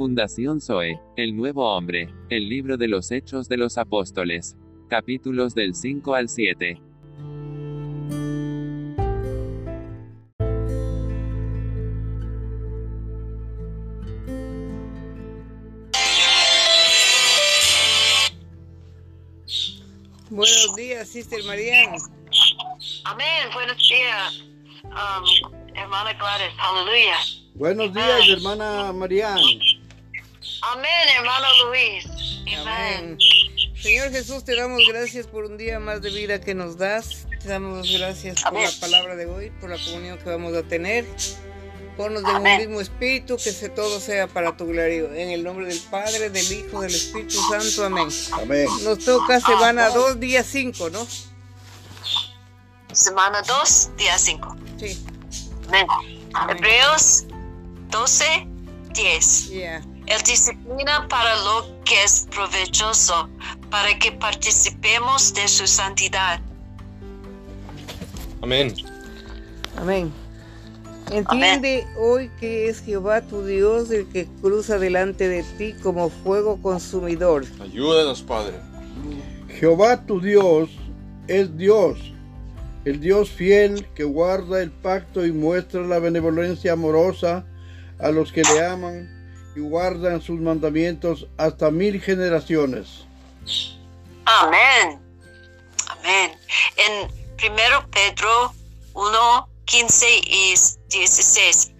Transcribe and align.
Fundación 0.00 0.62
Zoe, 0.62 0.98
El 1.14 1.36
Nuevo 1.36 1.76
Hombre, 1.76 2.08
el 2.30 2.48
libro 2.48 2.78
de 2.78 2.88
los 2.88 3.10
Hechos 3.10 3.50
de 3.50 3.58
los 3.58 3.76
Apóstoles. 3.76 4.56
Capítulos 4.88 5.54
del 5.54 5.74
5 5.74 6.14
al 6.14 6.30
7. 6.30 6.80
Buenos 20.30 20.76
días, 20.76 21.08
Sister 21.10 21.44
Mariana. 21.44 21.98
Amén. 23.04 23.26
Buenos 23.52 23.76
días, 23.76 24.44
um, 24.84 25.74
hermana 25.74 26.14
Gladys. 26.14 26.54
Aleluya. 26.58 27.16
Buenos 27.54 27.92
días, 27.92 28.28
hermana 28.30 28.90
Mariana. 28.94 29.42
Amén, 30.62 31.08
hermano 31.16 31.46
Luis. 31.66 32.06
Amén. 32.58 33.18
Señor 33.80 34.10
Jesús, 34.10 34.44
te 34.44 34.54
damos 34.54 34.82
gracias 34.88 35.26
por 35.26 35.44
un 35.44 35.56
día 35.56 35.80
más 35.80 36.02
de 36.02 36.10
vida 36.10 36.40
que 36.40 36.54
nos 36.54 36.76
das. 36.76 37.26
Te 37.40 37.48
damos 37.48 37.90
gracias 37.90 38.42
por 38.42 38.60
la 38.60 38.70
palabra 38.78 39.16
de 39.16 39.24
hoy, 39.24 39.50
por 39.60 39.70
la 39.70 39.78
comunión 39.78 40.18
que 40.18 40.24
vamos 40.28 40.54
a 40.54 40.62
tener. 40.62 41.06
Ponnos 41.96 42.22
de 42.22 42.30
un 42.30 42.42
mismo 42.42 42.80
espíritu, 42.80 43.36
que 43.36 43.52
se 43.52 43.68
todo 43.70 44.00
sea 44.00 44.26
para 44.26 44.56
tu 44.56 44.66
gloria. 44.66 45.04
En 45.14 45.30
el 45.30 45.42
nombre 45.42 45.66
del 45.66 45.80
Padre, 45.90 46.28
del 46.28 46.52
Hijo, 46.52 46.82
del 46.82 46.94
Espíritu 46.94 47.40
Santo. 47.48 47.84
Amén. 47.84 48.08
Amén. 48.32 48.66
Nos 48.82 48.98
toca 49.04 49.40
semana 49.40 49.88
2, 49.88 50.20
día 50.20 50.44
5, 50.44 50.90
¿no? 50.90 51.06
Semana 52.92 53.42
2, 53.42 53.96
día 53.96 54.18
5. 54.18 54.56
Sí. 54.78 55.04
Amén. 55.68 55.86
Amén. 56.34 56.56
Hebreos 56.58 57.24
12, 57.90 58.46
10. 58.92 59.50
Ya. 59.50 59.82
Él 60.10 60.20
disciplina 60.22 61.06
para 61.08 61.36
lo 61.44 61.84
que 61.84 62.02
es 62.02 62.26
provechoso, 62.34 63.28
para 63.70 63.96
que 63.96 64.10
participemos 64.10 65.32
de 65.34 65.46
su 65.46 65.68
santidad. 65.68 66.40
Amén. 68.42 68.74
Amén. 69.76 70.12
Entiende 71.12 71.86
hoy 71.96 72.28
que 72.40 72.68
es 72.68 72.80
Jehová 72.80 73.20
tu 73.20 73.44
Dios 73.44 73.92
el 73.92 74.08
que 74.08 74.26
cruza 74.40 74.80
delante 74.80 75.28
de 75.28 75.44
ti 75.56 75.74
como 75.80 76.10
fuego 76.10 76.60
consumidor. 76.60 77.44
Ayúdanos, 77.60 78.20
Padre. 78.22 78.56
Jehová 79.60 80.04
tu 80.04 80.20
Dios 80.20 80.70
es 81.28 81.56
Dios, 81.56 82.00
el 82.84 82.98
Dios 82.98 83.30
fiel 83.30 83.86
que 83.94 84.02
guarda 84.02 84.60
el 84.60 84.72
pacto 84.72 85.24
y 85.24 85.30
muestra 85.30 85.82
la 85.82 86.00
benevolencia 86.00 86.72
amorosa 86.72 87.44
a 88.00 88.10
los 88.10 88.32
que 88.32 88.42
le 88.42 88.66
aman 88.66 89.19
y 89.54 89.60
guardan 89.60 90.20
sus 90.22 90.40
mandamientos 90.40 91.26
hasta 91.36 91.70
mil 91.70 92.00
generaciones. 92.00 93.04
Amén. 94.24 95.00
Amén. 95.88 96.38
En 96.76 97.10
1 97.52 97.90
Pedro 97.90 98.54
1, 98.94 99.48
15 99.64 100.06
y 100.26 100.54
16 100.88 101.72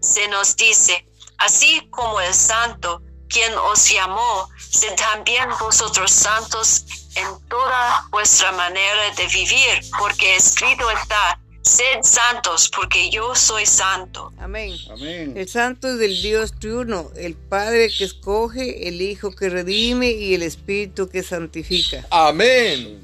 se 0.00 0.28
nos 0.28 0.56
dice, 0.56 1.06
así 1.38 1.86
como 1.90 2.20
el 2.20 2.34
santo, 2.34 3.02
quien 3.28 3.52
os 3.58 3.90
llamó, 3.90 4.48
sed 4.58 4.94
también 4.94 5.48
vosotros 5.60 6.10
santos 6.10 6.84
en 7.16 7.48
toda 7.48 8.04
vuestra 8.10 8.52
manera 8.52 9.10
de 9.16 9.26
vivir, 9.26 9.80
porque 9.98 10.36
escrito 10.36 10.88
está, 10.90 11.40
sed 11.66 12.02
santos, 12.02 12.70
porque 12.74 13.10
yo 13.10 13.34
soy 13.34 13.66
santo. 13.66 14.32
Amén. 14.38 14.72
Amén. 14.90 15.34
El 15.36 15.48
santo 15.48 15.88
es 15.88 15.98
del 15.98 16.22
Dios 16.22 16.52
triuno, 16.58 17.10
el 17.16 17.34
Padre 17.34 17.90
que 17.96 18.04
escoge, 18.04 18.88
el 18.88 19.02
Hijo 19.02 19.32
que 19.32 19.48
redime 19.48 20.12
y 20.12 20.34
el 20.34 20.42
Espíritu 20.42 21.08
que 21.08 21.22
santifica. 21.22 22.06
Amén. 22.10 23.00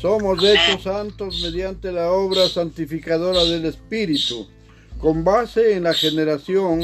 Somos 0.00 0.38
hechos 0.44 0.84
santos 0.84 1.40
mediante 1.42 1.90
la 1.90 2.12
obra 2.12 2.48
santificadora 2.48 3.42
del 3.44 3.64
Espíritu. 3.64 4.48
Con 4.98 5.24
base 5.24 5.74
en 5.74 5.82
la 5.82 5.94
generación, 5.94 6.82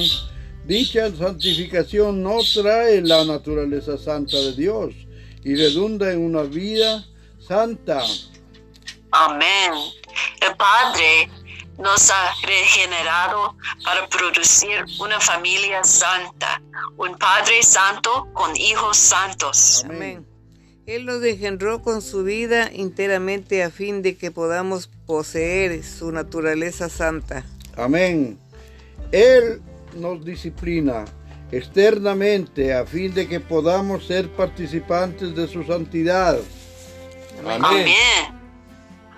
dicha 0.66 1.14
santificación 1.14 2.22
no 2.22 2.38
trae 2.52 3.00
la 3.00 3.24
naturaleza 3.24 3.96
santa 3.96 4.36
de 4.36 4.54
Dios 4.54 4.94
y 5.44 5.54
redunda 5.54 6.12
en 6.12 6.18
una 6.20 6.42
vida 6.42 7.06
santa. 7.38 8.02
Amén. 9.12 9.99
El 10.40 10.56
Padre 10.56 11.28
nos 11.78 12.10
ha 12.10 12.34
regenerado 12.42 13.56
para 13.84 14.06
producir 14.08 14.84
una 15.00 15.18
familia 15.18 15.82
santa, 15.82 16.60
un 16.96 17.16
Padre 17.16 17.62
santo 17.62 18.28
con 18.32 18.54
hijos 18.56 18.96
santos. 18.96 19.84
Amén. 19.88 20.26
Él 20.86 21.06
nos 21.06 21.22
engendró 21.22 21.82
con 21.82 22.02
su 22.02 22.24
vida 22.24 22.66
enteramente 22.66 23.62
a 23.62 23.70
fin 23.70 24.02
de 24.02 24.16
que 24.16 24.30
podamos 24.30 24.88
poseer 25.06 25.84
su 25.84 26.10
naturaleza 26.10 26.88
santa. 26.88 27.44
Amén. 27.76 28.38
Él 29.12 29.62
nos 29.94 30.24
disciplina 30.24 31.04
externamente 31.52 32.74
a 32.74 32.84
fin 32.86 33.14
de 33.14 33.26
que 33.28 33.40
podamos 33.40 34.06
ser 34.06 34.28
participantes 34.30 35.34
de 35.34 35.48
su 35.48 35.64
santidad. 35.64 36.38
Amén. 37.40 37.64
Amén. 37.64 37.86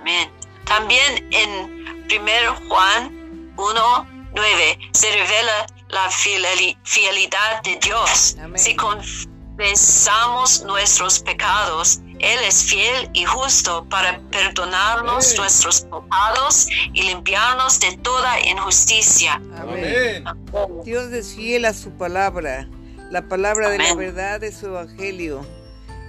Amén. 0.01 0.42
También 0.67 1.27
en 1.31 1.85
1 2.11 2.69
Juan 2.69 3.53
1, 3.57 4.07
9 4.35 4.79
se 4.93 5.11
revela 5.11 5.67
la 5.89 6.09
fideli- 6.11 6.77
fidelidad 6.85 7.63
de 7.63 7.79
Dios. 7.83 8.37
Amén. 8.43 8.59
Si 8.59 8.75
confesamos 8.77 10.63
nuestros 10.65 11.19
pecados, 11.21 12.01
Él 12.19 12.39
es 12.47 12.65
fiel 12.65 13.11
y 13.13 13.25
justo 13.25 13.85
para 13.91 14.19
perdonarnos 14.31 15.27
Amén. 15.27 15.37
nuestros 15.39 15.81
pecados 15.83 16.69
y 16.93 17.03
limpiarnos 17.03 17.79
de 17.81 17.97
toda 17.99 18.41
injusticia. 18.41 19.35
Amén. 19.59 20.25
Amén. 20.27 20.83
Dios 20.85 21.13
es 21.13 21.35
fiel 21.35 21.65
a 21.67 21.75
su 21.75 21.91
palabra, 21.91 22.69
la 23.11 23.23
palabra 23.29 23.69
de 23.71 23.79
la 23.79 23.95
verdad 23.95 24.41
de 24.41 24.53
su 24.53 24.67
evangelio, 24.67 25.45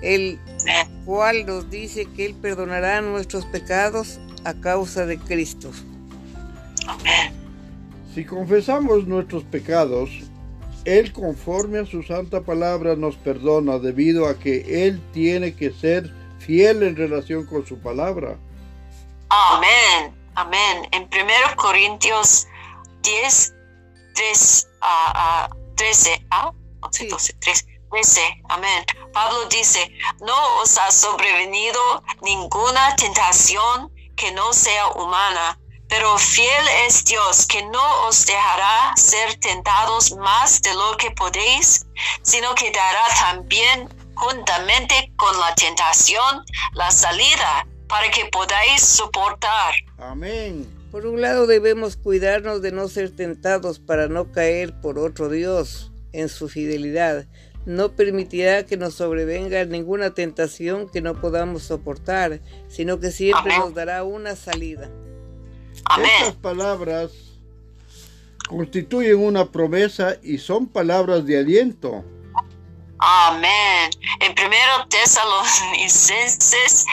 el 0.01 0.39
Amén. 0.61 1.03
cual 1.05 1.45
nos 1.45 1.69
dice 1.69 2.05
que 2.15 2.25
Él 2.27 2.35
perdonará 2.35 3.01
nuestros 3.01 3.45
pecados 3.47 4.19
a 4.45 4.53
causa 4.53 5.05
de 5.05 5.17
Cristo. 5.17 5.71
Amén. 6.87 7.33
Si 8.13 8.25
confesamos 8.25 9.07
nuestros 9.07 9.43
pecados, 9.43 10.09
Él 10.85 11.11
conforme 11.13 11.79
a 11.79 11.85
su 11.85 12.03
santa 12.03 12.41
palabra 12.41 12.95
nos 12.95 13.15
perdona 13.15 13.79
debido 13.79 14.27
a 14.27 14.37
que 14.37 14.85
Él 14.87 15.01
tiene 15.13 15.55
que 15.55 15.71
ser 15.71 16.11
fiel 16.39 16.83
en 16.83 16.95
relación 16.95 17.45
con 17.45 17.65
su 17.65 17.79
palabra. 17.79 18.37
Amén. 19.29 20.13
Amén. 20.35 20.87
En 20.91 21.03
1 21.03 21.55
Corintios 21.55 22.47
10, 23.01 23.53
3 24.13 24.67
a, 24.81 25.45
a 25.45 25.49
13, 25.75 26.25
¿ah? 26.31 26.51
11, 26.81 27.03
Sí. 27.03 27.07
12, 27.07 27.33
13, 27.39 27.65
13. 27.89 28.21
Amén. 28.49 28.83
Pablo 29.13 29.45
dice, 29.49 29.91
no 30.21 30.61
os 30.61 30.77
ha 30.77 30.91
sobrevenido 30.91 31.79
ninguna 32.21 32.95
tentación 32.95 33.91
que 34.15 34.31
no 34.31 34.53
sea 34.53 34.87
humana, 34.89 35.59
pero 35.87 36.17
fiel 36.17 36.65
es 36.87 37.05
Dios 37.05 37.45
que 37.45 37.63
no 37.65 38.07
os 38.07 38.25
dejará 38.25 38.93
ser 38.95 39.35
tentados 39.39 40.11
más 40.17 40.61
de 40.61 40.73
lo 40.73 40.97
que 40.97 41.11
podéis, 41.11 41.85
sino 42.23 42.55
que 42.55 42.71
dará 42.71 43.05
también 43.19 43.89
juntamente 44.15 45.11
con 45.17 45.39
la 45.39 45.53
tentación 45.55 46.43
la 46.73 46.89
salida 46.91 47.67
para 47.87 48.09
que 48.09 48.25
podáis 48.31 48.81
soportar. 48.81 49.73
Amén. 49.99 50.67
Por 50.91 51.05
un 51.05 51.21
lado 51.21 51.47
debemos 51.47 51.95
cuidarnos 51.95 52.61
de 52.61 52.71
no 52.71 52.87
ser 52.87 53.15
tentados 53.15 53.79
para 53.79 54.07
no 54.07 54.31
caer 54.31 54.79
por 54.81 54.99
otro 54.99 55.29
Dios 55.29 55.91
en 56.11 56.29
su 56.29 56.49
fidelidad. 56.49 57.25
No 57.65 57.93
permitirá 57.93 58.65
que 58.65 58.75
nos 58.77 58.95
sobrevenga 58.95 59.63
ninguna 59.65 60.13
tentación 60.13 60.89
que 60.89 61.01
no 61.01 61.19
podamos 61.19 61.63
soportar, 61.63 62.41
sino 62.67 62.99
que 62.99 63.11
siempre 63.11 63.53
Amén. 63.53 63.59
nos 63.59 63.73
dará 63.73 64.03
una 64.03 64.35
salida. 64.35 64.89
Estas 65.73 65.97
Amén. 65.97 66.35
palabras 66.41 67.11
constituyen 68.49 69.19
una 69.19 69.49
promesa 69.51 70.17
y 70.21 70.37
son 70.37 70.67
palabras 70.67 71.25
de 71.25 71.39
aliento. 71.39 72.03
Amén. 72.99 73.89
En 74.19 74.35
primero 74.35 74.87
Tesalonicenses 74.89 76.85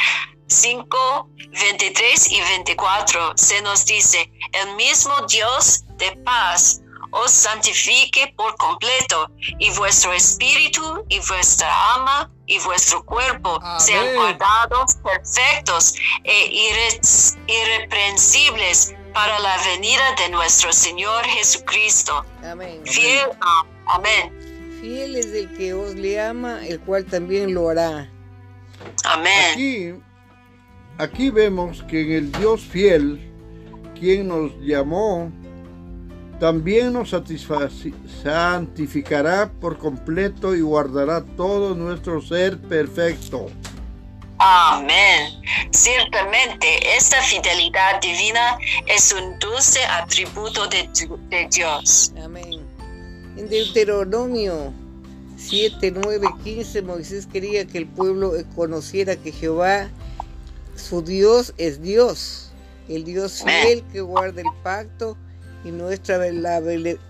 5, 0.47 1.31
23 1.37 2.33
y 2.33 2.41
24 2.41 3.33
se 3.37 3.63
nos 3.63 3.87
dice, 3.87 4.31
el 4.53 4.75
mismo 4.75 5.13
Dios 5.29 5.85
de 5.99 6.17
paz 6.25 6.83
os 7.13 7.31
santifique 7.31 8.33
por 8.37 8.57
completo 8.57 9.31
y 9.59 9.71
vuestro 9.71 10.13
espíritu 10.13 11.05
y 11.09 11.19
vuestra 11.29 11.95
alma 11.95 12.31
y 12.47 12.59
vuestro 12.61 13.05
cuerpo 13.05 13.59
Amén. 13.63 13.81
sean 13.81 14.15
guardados 14.15 14.95
perfectos 15.03 15.95
e 16.25 16.51
irre- 16.53 17.37
irreprensibles 17.47 18.95
para 19.13 19.39
la 19.41 19.57
venida 19.65 20.03
de 20.23 20.31
nuestro 20.31 20.73
Señor 20.73 21.25
Jesucristo. 21.25 22.25
Amén. 22.45 22.81
Fiel, 22.85 23.29
amén. 23.87 24.33
Fiel 24.81 25.17
es 25.17 25.27
el 25.27 25.53
que 25.57 25.75
os 25.75 25.95
le 25.95 26.21
ama, 26.21 26.65
el 26.67 26.81
cual 26.81 27.05
también 27.05 27.53
lo 27.55 27.69
hará. 27.71 28.09
Amén. 29.05 29.53
Aquí, 29.53 29.95
aquí 30.99 31.31
vemos 31.31 31.83
que 31.85 32.01
en 32.03 32.13
el 32.13 32.33
Dios 32.33 32.61
fiel, 32.63 33.21
quien 33.99 34.29
nos 34.29 34.53
llamó, 34.61 35.31
también 36.41 36.95
nos 36.95 37.15
santificará 38.25 39.53
por 39.61 39.77
completo 39.79 40.57
y 40.57 40.63
guardará 40.63 41.23
todo 41.37 41.75
nuestro 41.75 42.23
ser 42.23 42.59
perfecto. 42.59 43.49
Amén. 44.39 45.35
Ciertamente, 45.71 46.97
esta 46.97 47.21
fidelidad 47.21 48.01
divina 48.01 48.57
es 48.87 49.13
un 49.13 49.39
dulce 49.39 49.85
atributo 49.85 50.67
de, 50.69 50.89
de 51.29 51.47
Dios. 51.55 52.15
Amén. 52.25 52.67
En 53.37 53.47
Deuteronomio 53.51 54.73
7, 55.37 55.93
9, 55.93 56.27
15, 56.43 56.81
Moisés 56.81 57.27
quería 57.27 57.67
que 57.67 57.77
el 57.77 57.87
pueblo 57.87 58.33
conociera 58.57 59.15
que 59.15 59.31
Jehová, 59.31 59.91
su 60.75 61.03
Dios, 61.03 61.53
es 61.59 61.83
Dios. 61.83 62.51
El 62.89 63.05
Dios 63.05 63.45
fiel 63.45 63.85
que 63.93 64.01
guarda 64.01 64.41
el 64.41 64.49
pacto 64.63 65.19
y, 65.65 65.71
la, 65.71 66.63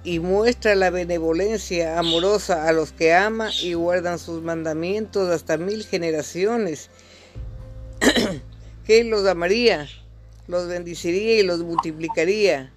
y 0.04 0.18
muestra 0.18 0.74
la 0.74 0.90
benevolencia 0.90 1.98
amorosa 1.98 2.68
a 2.68 2.72
los 2.72 2.92
que 2.92 3.12
ama 3.14 3.50
y 3.62 3.74
guardan 3.74 4.18
sus 4.18 4.42
mandamientos 4.42 5.28
hasta 5.30 5.56
mil 5.56 5.84
generaciones. 5.84 6.90
que 8.84 9.00
Él 9.00 9.10
los 9.10 9.26
amaría, 9.26 9.88
los 10.46 10.66
bendiciría 10.68 11.38
y 11.38 11.42
los 11.42 11.60
multiplicaría 11.60 12.72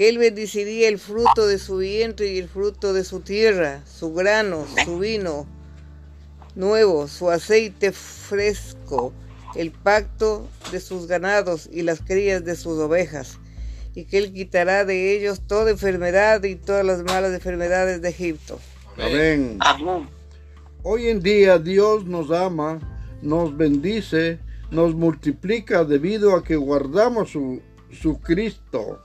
que 0.00 0.08
él 0.08 0.16
bendiciría 0.16 0.88
el 0.88 0.98
fruto 0.98 1.46
de 1.46 1.58
su 1.58 1.76
vientre 1.76 2.32
y 2.32 2.38
el 2.38 2.48
fruto 2.48 2.94
de 2.94 3.04
su 3.04 3.20
tierra, 3.20 3.82
su 3.84 4.14
grano, 4.14 4.64
su 4.86 4.98
vino 4.98 5.46
nuevo, 6.54 7.06
su 7.06 7.30
aceite 7.30 7.92
fresco, 7.92 9.12
el 9.54 9.72
pacto 9.72 10.48
de 10.72 10.80
sus 10.80 11.06
ganados 11.06 11.68
y 11.70 11.82
las 11.82 12.00
crías 12.00 12.42
de 12.46 12.56
sus 12.56 12.78
ovejas, 12.78 13.38
y 13.94 14.04
que 14.04 14.18
él 14.18 14.32
quitará 14.32 14.84
de 14.84 15.16
ellos 15.16 15.40
toda 15.46 15.70
enfermedad 15.70 16.42
y 16.44 16.56
todas 16.56 16.84
las 16.84 17.02
malas 17.02 17.32
enfermedades 17.32 18.02
de 18.02 18.08
Egipto. 18.08 18.58
Amén. 18.96 19.56
Amén. 19.60 20.08
Hoy 20.82 21.08
en 21.08 21.22
día 21.22 21.58
Dios 21.58 22.04
nos 22.04 22.30
ama, 22.30 22.78
nos 23.22 23.56
bendice, 23.56 24.38
nos 24.70 24.94
multiplica 24.94 25.84
debido 25.84 26.34
a 26.34 26.42
que 26.42 26.56
guardamos 26.56 27.30
su, 27.30 27.60
su 27.90 28.20
Cristo. 28.20 29.02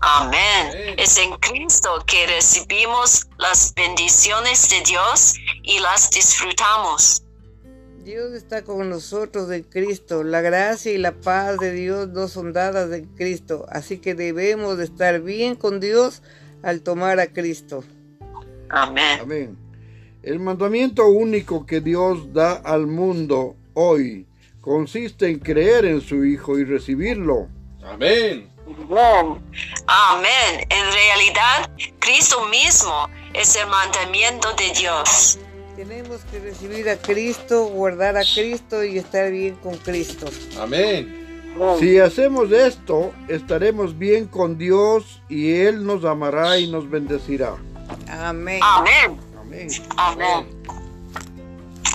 Amén. 0.00 0.94
Es 0.98 1.16
en 1.16 1.30
Cristo 1.36 2.02
que 2.06 2.26
recibimos 2.26 3.26
las 3.38 3.72
bendiciones 3.74 4.68
de 4.68 4.80
Dios 4.82 5.34
y 5.62 5.78
las 5.78 6.10
disfrutamos. 6.10 7.22
Dios 8.04 8.32
está 8.32 8.62
con 8.62 8.90
nosotros 8.90 9.48
en 9.52 9.62
Cristo. 9.62 10.24
La 10.24 10.40
gracia 10.40 10.92
y 10.92 10.98
la 10.98 11.12
paz 11.12 11.58
de 11.58 11.72
Dios 11.72 12.08
no 12.08 12.26
son 12.26 12.52
dadas 12.52 12.90
en 12.92 13.04
Cristo. 13.14 13.64
Así 13.68 13.98
que 13.98 14.16
debemos 14.16 14.76
de 14.76 14.84
estar 14.84 15.20
bien 15.20 15.54
con 15.54 15.78
Dios 15.78 16.20
al 16.64 16.82
tomar 16.82 17.20
a 17.20 17.28
Cristo. 17.28 17.84
Amén. 18.68 19.20
Amén. 19.20 19.58
El 20.24 20.40
mandamiento 20.40 21.06
único 21.06 21.64
que 21.64 21.80
Dios 21.80 22.32
da 22.32 22.54
al 22.54 22.88
mundo 22.88 23.54
hoy 23.74 24.26
consiste 24.60 25.28
en 25.28 25.38
creer 25.38 25.84
en 25.84 26.00
su 26.00 26.24
Hijo 26.24 26.58
y 26.58 26.64
recibirlo. 26.64 27.48
Amén. 27.84 28.50
Amén. 28.66 29.42
Amén. 29.86 30.66
En 30.70 30.92
realidad, 30.92 31.70
Cristo 32.00 32.48
mismo 32.48 33.08
es 33.32 33.54
el 33.54 33.68
mandamiento 33.68 34.48
de 34.54 34.72
Dios. 34.76 35.38
Tenemos 35.82 36.20
que 36.30 36.38
recibir 36.38 36.88
a 36.88 36.96
Cristo, 36.96 37.64
guardar 37.64 38.16
a 38.16 38.20
Cristo 38.20 38.84
y 38.84 38.98
estar 38.98 39.32
bien 39.32 39.56
con 39.56 39.74
Cristo. 39.78 40.28
Amén. 40.60 41.50
Si 41.80 41.98
hacemos 41.98 42.52
esto, 42.52 43.12
estaremos 43.26 43.98
bien 43.98 44.26
con 44.28 44.56
Dios 44.56 45.20
y 45.28 45.54
Él 45.54 45.84
nos 45.84 46.04
amará 46.04 46.56
y 46.56 46.70
nos 46.70 46.88
bendecirá. 46.88 47.56
Amén. 48.08 48.60
Amén. 48.62 49.18
Amén. 49.40 49.68
Amén. 49.96 50.46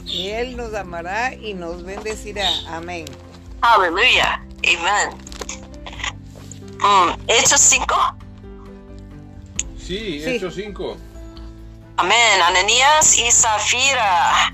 Y 0.05 0.31
Él 0.31 0.57
nos 0.57 0.73
amará 0.73 1.33
y 1.33 1.53
nos 1.53 1.81
bendecirá. 1.81 2.49
Amén. 2.67 3.05
Aleluya. 3.61 4.43
Amén. 4.65 5.17
Mm, 6.79 7.21
Hechos 7.29 7.61
5. 7.61 7.85
Sí, 9.79 10.19
Sí. 10.21 10.23
Hechos 10.25 10.55
5. 10.55 10.97
Amén. 11.99 12.41
Ananías 12.43 13.17
y 13.17 13.31
Zafira. 13.31 14.53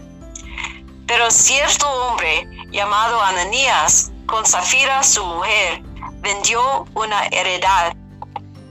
Pero 1.05 1.29
cierto 1.29 1.85
hombre 1.89 2.47
llamado 2.71 3.21
Ananías, 3.21 4.13
con 4.27 4.45
Zafira 4.45 5.03
su 5.03 5.25
mujer, 5.25 5.81
vendió 6.21 6.85
una 6.95 7.25
heredad 7.27 7.93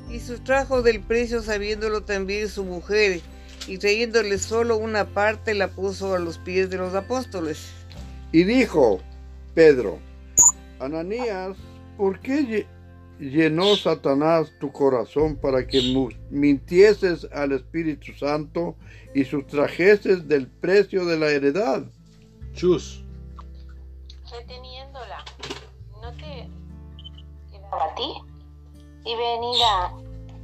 Y 0.09 0.21
sustrajo 0.21 0.81
del 0.81 1.01
precio 1.03 1.43
sabiéndolo 1.43 2.05
también 2.05 2.49
su 2.49 2.65
mujer, 2.65 3.21
y 3.67 3.77
trayéndole 3.77 4.39
solo 4.39 4.79
una 4.79 5.05
parte 5.05 5.53
la 5.53 5.69
puso 5.69 6.15
a 6.15 6.19
los 6.19 6.39
pies 6.39 6.71
de 6.71 6.79
los 6.79 6.95
apóstoles. 6.95 7.69
Y 8.33 8.45
dijo 8.45 9.03
Pedro, 9.55 9.99
Ananías, 10.81 11.59
¿por 11.99 12.19
qué 12.21 12.67
llenó 13.31 13.77
Satanás 13.77 14.53
tu 14.59 14.73
corazón 14.73 15.37
para 15.37 15.67
que 15.67 15.81
mintieses 16.31 17.29
al 17.33 17.53
Espíritu 17.53 18.13
Santo 18.15 18.75
y 19.15 19.25
sustrajeses 19.25 20.27
del 20.27 20.49
precio 20.49 21.05
de 21.07 21.19
la 21.19 21.29
heredad? 21.29 21.85
Chus. 22.53 23.05
reteniéndola, 24.31 25.25
¿no 26.01 26.11
te 26.13 26.49
quedaba 27.51 27.85
a 27.85 27.95
ti? 27.95 28.13
Y 29.05 29.17
venida 29.17 29.93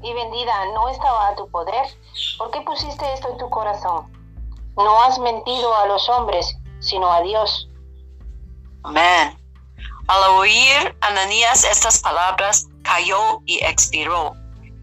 y 0.02 0.14
vendida 0.14 0.52
no 0.74 0.88
estaba 0.88 1.28
a 1.28 1.34
tu 1.34 1.48
poder. 1.48 1.86
¿Por 2.38 2.50
qué 2.50 2.60
pusiste 2.60 3.04
esto 3.12 3.32
en 3.32 3.38
tu 3.38 3.50
corazón? 3.50 4.06
No 4.76 5.02
has 5.02 5.18
mentido 5.18 5.74
a 5.74 5.86
los 5.86 6.08
hombres, 6.08 6.56
sino 6.78 7.10
a 7.12 7.22
Dios. 7.22 7.68
Amén. 8.84 9.37
Al 10.08 10.30
oír 10.38 10.96
Ananías 11.00 11.64
estas 11.64 12.00
palabras, 12.00 12.68
cayó 12.82 13.40
y 13.46 13.58
expiró, 13.62 14.34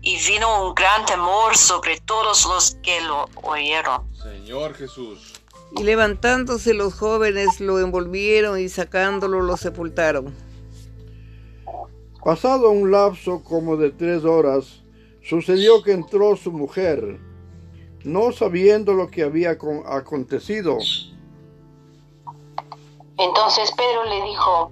y 0.02 0.18
vino 0.28 0.68
un 0.68 0.76
gran 0.76 1.04
temor 1.06 1.58
sobre 1.58 2.00
todos 2.02 2.46
los 2.46 2.76
que 2.84 3.02
lo 3.02 3.26
oyeron. 3.44 4.04
Señor 4.14 4.76
Jesús. 4.76 5.34
Y 5.78 5.84
levantándose 5.84 6.74
los 6.74 6.94
jóvenes 6.94 7.60
lo 7.60 7.80
envolvieron 7.80 8.60
y 8.60 8.70
sacándolo 8.70 9.42
lo 9.42 9.58
sepultaron. 9.58 10.34
Pasado 12.24 12.70
un 12.70 12.92
lapso 12.92 13.44
como 13.44 13.78
de 13.78 13.92
tres 13.92 14.24
horas, 14.24 14.84
sucedió 15.24 15.82
que 15.84 15.92
entró 15.92 16.36
su 16.36 16.52
mujer, 16.52 17.20
no 18.04 18.32
sabiendo 18.32 18.94
lo 18.94 19.10
que 19.10 19.24
había 19.24 19.58
con- 19.58 19.84
acontecido. 19.88 20.78
Entonces 23.18 23.72
Pedro 23.76 24.04
le 24.06 24.22
dijo, 24.24 24.72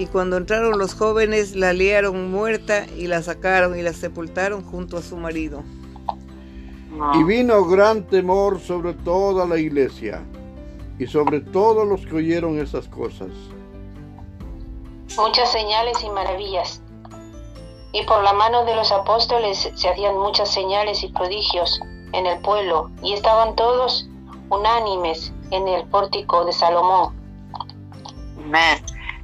Y 0.00 0.06
cuando 0.06 0.38
entraron 0.38 0.78
los 0.78 0.94
jóvenes 0.94 1.54
la 1.54 1.74
liaron 1.74 2.30
muerta 2.30 2.86
y 2.96 3.06
la 3.06 3.20
sacaron 3.20 3.78
y 3.78 3.82
la 3.82 3.92
sepultaron 3.92 4.64
junto 4.64 4.96
a 4.96 5.02
su 5.02 5.14
marido. 5.18 5.62
Y 7.12 7.22
vino 7.24 7.66
gran 7.66 8.06
temor 8.06 8.60
sobre 8.60 8.94
toda 8.94 9.44
la 9.44 9.58
iglesia 9.58 10.22
y 10.98 11.06
sobre 11.06 11.40
todos 11.40 11.86
los 11.86 12.06
que 12.06 12.16
oyeron 12.16 12.58
esas 12.58 12.88
cosas. 12.88 13.28
muchas 15.18 15.52
señales 15.52 16.02
y 16.02 16.08
maravillas. 16.08 16.80
Y 17.92 18.02
por 18.04 18.24
la 18.24 18.32
mano 18.32 18.64
de 18.64 18.74
los 18.76 18.90
apóstoles 18.92 19.70
se 19.74 19.86
hacían 19.86 20.16
muchas 20.16 20.50
señales 20.50 21.02
y 21.02 21.08
prodigios 21.08 21.78
en 22.14 22.24
el 22.24 22.40
pueblo, 22.40 22.90
y 23.02 23.12
estaban 23.12 23.54
todos 23.54 24.08
unánimes 24.48 25.30
en 25.50 25.68
el 25.68 25.86
pórtico 25.88 26.46
de 26.46 26.54
Salomón. 26.54 27.14
Amén. 28.38 28.78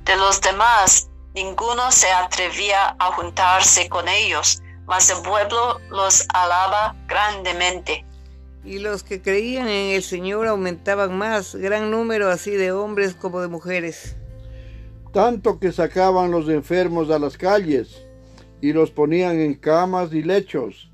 De 0.06 0.16
los 0.16 0.40
demás, 0.40 1.10
ninguno 1.34 1.90
se 1.90 2.06
atrevía 2.12 2.94
a 3.00 3.10
juntarse 3.10 3.88
con 3.88 4.06
ellos, 4.06 4.62
mas 4.86 5.10
el 5.10 5.20
pueblo 5.20 5.80
los 5.90 6.24
alaba 6.32 6.94
grandemente. 7.08 8.04
Y 8.64 8.78
los 8.78 9.02
que 9.02 9.20
creían 9.20 9.66
en 9.66 9.96
el 9.96 10.04
Señor 10.04 10.46
aumentaban 10.46 11.18
más, 11.18 11.56
gran 11.56 11.90
número 11.90 12.30
así 12.30 12.52
de 12.52 12.70
hombres 12.70 13.16
como 13.16 13.40
de 13.40 13.48
mujeres. 13.48 14.16
Tanto 15.12 15.58
que 15.58 15.72
sacaban 15.72 16.30
los 16.30 16.48
enfermos 16.48 17.10
a 17.10 17.18
las 17.18 17.36
calles 17.36 18.06
y 18.60 18.72
los 18.72 18.92
ponían 18.92 19.40
en 19.40 19.54
camas 19.54 20.12
y 20.12 20.22
lechos, 20.22 20.88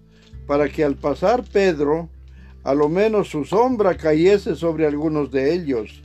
para 0.47 0.71
que 0.71 0.85
al 0.85 0.97
pasar 0.97 1.45
Pedro, 1.45 2.09
a 2.65 2.73
lo 2.73 2.89
menos 2.89 3.29
su 3.29 3.45
sombra 3.45 3.95
cayese 3.95 4.57
sobre 4.57 4.87
algunos 4.87 5.31
de 5.31 5.53
ellos. 5.53 6.03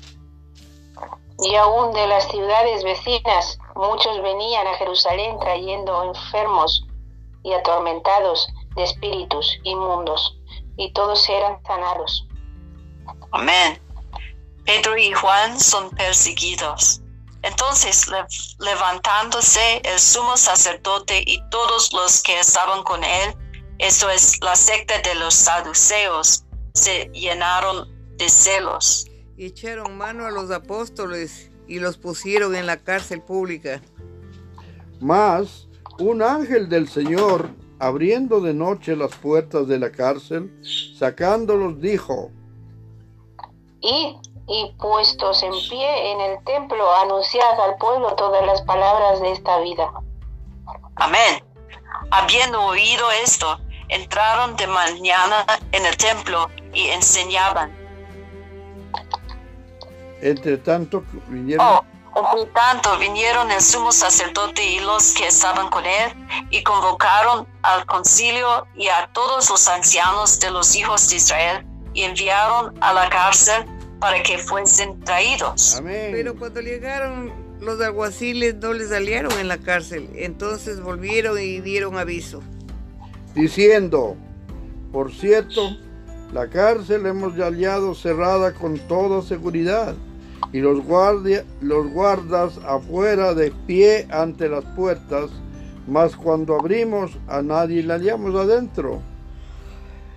Y 1.40 1.56
aún 1.56 1.94
de 1.94 2.08
las 2.08 2.28
ciudades 2.30 2.84
vecinas, 2.84 3.60
muchos 3.76 4.22
venían 4.22 4.66
a 4.68 4.74
Jerusalén 4.76 5.38
trayendo 5.40 6.04
enfermos 6.04 6.84
y 7.44 7.54
atormentados 7.54 8.48
de 8.76 8.84
espíritus 8.84 9.48
inmundos, 9.64 10.38
y 10.78 10.92
todos 10.94 11.28
eran 11.30 11.62
sanados. 11.66 12.26
Amén. 13.32 13.82
Pedro 14.66 14.98
y 14.98 15.12
Juan 15.14 15.60
son 15.60 15.90
perseguidos. 15.92 17.02
Entonces, 17.44 18.08
le- 18.08 18.26
levantándose 18.60 19.82
el 19.86 20.00
sumo 20.00 20.36
sacerdote 20.38 21.24
y 21.26 21.40
todos 21.50 21.94
los 21.94 22.22
que 22.24 22.40
estaban 22.40 22.84
con 22.84 23.04
él, 23.04 23.36
eso 23.78 24.10
es 24.10 24.42
la 24.42 24.56
secta 24.56 24.98
de 25.00 25.16
los 25.16 25.36
saduceos, 25.36 26.44
se 26.74 27.06
llenaron 27.14 27.88
de 28.18 28.28
celos. 28.28 29.06
Y 29.38 29.46
echaron 29.46 29.98
mano 29.98 30.26
a 30.26 30.32
los 30.32 30.50
apóstoles 30.52 31.52
y 31.68 31.80
los 31.80 31.98
pusieron 31.98 32.56
en 32.56 32.66
la 32.66 32.78
cárcel 32.78 33.22
pública. 33.22 33.82
Mas 35.00 35.68
un 36.00 36.22
ángel 36.22 36.70
del 36.70 36.90
Señor, 36.90 37.50
abriendo 37.80 38.42
de 38.42 38.54
noche 38.54 38.96
las 38.96 39.16
puertas 39.16 39.68
de 39.68 39.78
la 39.78 39.92
cárcel, 39.92 40.52
sacándolos, 40.98 41.80
dijo, 41.80 42.32
Id 43.82 44.16
y 44.48 44.76
puestos 44.80 45.44
en 45.44 45.52
pie 45.70 46.12
en 46.12 46.22
el 46.22 46.44
templo, 46.44 46.92
anunciad 47.04 47.62
al 47.62 47.78
pueblo 47.78 48.16
todas 48.16 48.46
las 48.46 48.62
palabras 48.64 49.22
de 49.22 49.34
esta 49.34 49.60
vida. 49.60 49.92
Amén. 50.96 51.44
Habiendo 52.10 52.62
oído 52.64 53.06
esto, 53.24 53.60
entraron 53.90 54.56
de 54.56 54.68
mañana 54.68 55.46
en 55.72 55.86
el 55.86 55.96
templo 55.98 56.50
y 56.74 56.88
enseñaban. 56.88 57.87
Entre 60.22 60.58
tanto 60.58 61.04
vinieron... 61.28 61.66
Oh, 61.66 61.84
entre 62.16 62.52
tanto 62.52 62.98
vinieron 62.98 63.52
el 63.52 63.62
sumo 63.62 63.92
sacerdote 63.92 64.66
y 64.66 64.80
los 64.80 65.14
que 65.14 65.28
estaban 65.28 65.70
con 65.70 65.86
él 65.86 66.12
y 66.50 66.64
convocaron 66.64 67.48
al 67.62 67.86
concilio 67.86 68.66
y 68.76 68.88
a 68.88 69.10
todos 69.14 69.50
los 69.50 69.68
ancianos 69.68 70.40
de 70.40 70.50
los 70.50 70.76
hijos 70.76 71.10
de 71.10 71.18
Israel 71.18 71.66
y 71.94 72.04
enviaron 72.04 72.74
a 72.82 72.94
la 72.94 73.10
cárcel 73.10 73.66
para 74.00 74.22
que 74.24 74.38
fuesen 74.38 75.00
traídos. 75.02 75.76
Amén. 75.78 76.10
Pero 76.12 76.36
cuando 76.36 76.62
llegaron 76.62 77.48
los 77.60 77.82
alguaciles 77.82 78.56
no 78.56 78.74
les 78.74 78.92
aliaron 78.92 79.32
en 79.40 79.48
la 79.48 79.58
cárcel. 79.58 80.10
Entonces 80.16 80.82
volvieron 80.82 81.40
y 81.40 81.60
dieron 81.60 81.98
aviso. 81.98 82.42
diciendo, 83.34 84.16
por 84.92 85.14
cierto, 85.14 85.78
la 86.34 86.50
cárcel 86.50 87.06
hemos 87.06 87.34
hallado 87.36 87.94
cerrada 87.94 88.54
con 88.54 88.80
toda 88.80 89.22
seguridad 89.22 89.96
y 90.54 90.60
los, 90.60 90.84
guardia, 90.84 91.44
los 91.62 91.88
guardas 91.92 92.58
afuera 92.68 93.34
de 93.34 93.52
pie 93.52 94.08
ante 94.12 94.48
las 94.50 94.64
puertas, 94.76 95.30
mas 95.88 96.16
cuando 96.16 96.56
abrimos 96.56 97.12
a 97.28 97.42
nadie 97.42 97.84
la 97.84 97.96
hallamos 97.96 98.36
adentro. 98.36 99.02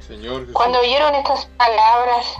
Señor 0.00 0.40
Jesús. 0.40 0.54
Cuando 0.54 0.80
oyeron 0.80 1.14
estas 1.14 1.46
palabras, 1.56 2.36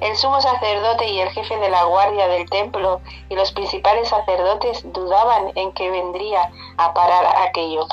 el 0.00 0.16
sumo 0.16 0.40
sacerdote 0.40 1.08
y 1.08 1.20
el 1.20 1.30
jefe 1.30 1.56
de 1.56 1.70
la 1.70 1.84
guardia 1.84 2.26
del 2.28 2.48
templo 2.50 3.00
y 3.28 3.34
los 3.34 3.52
principales 3.52 4.08
sacerdotes 4.08 4.82
dudaban 4.92 5.52
en 5.56 5.72
que 5.72 5.90
vendría 5.90 6.50
a 6.78 6.92
parar 6.92 7.24
aquello. 7.48 7.86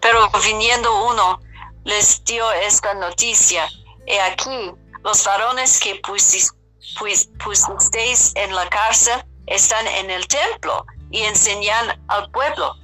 Pero 0.00 0.18
viniendo 0.44 1.06
uno, 1.06 1.40
les 1.84 2.22
dio 2.24 2.50
esta 2.52 2.94
noticia. 2.94 3.64
He 4.06 4.20
aquí, 4.20 4.72
los 5.04 5.24
varones 5.24 5.80
que 5.80 6.00
pusis- 6.02 6.52
pues- 6.98 7.30
pusisteis 7.42 8.32
en 8.36 8.54
la 8.54 8.68
cárcel 8.68 9.22
están 9.46 9.86
en 9.86 10.10
el 10.10 10.26
templo 10.26 10.86
y 11.10 11.20
enseñan 11.20 12.00
al 12.08 12.30
pueblo. 12.30 12.74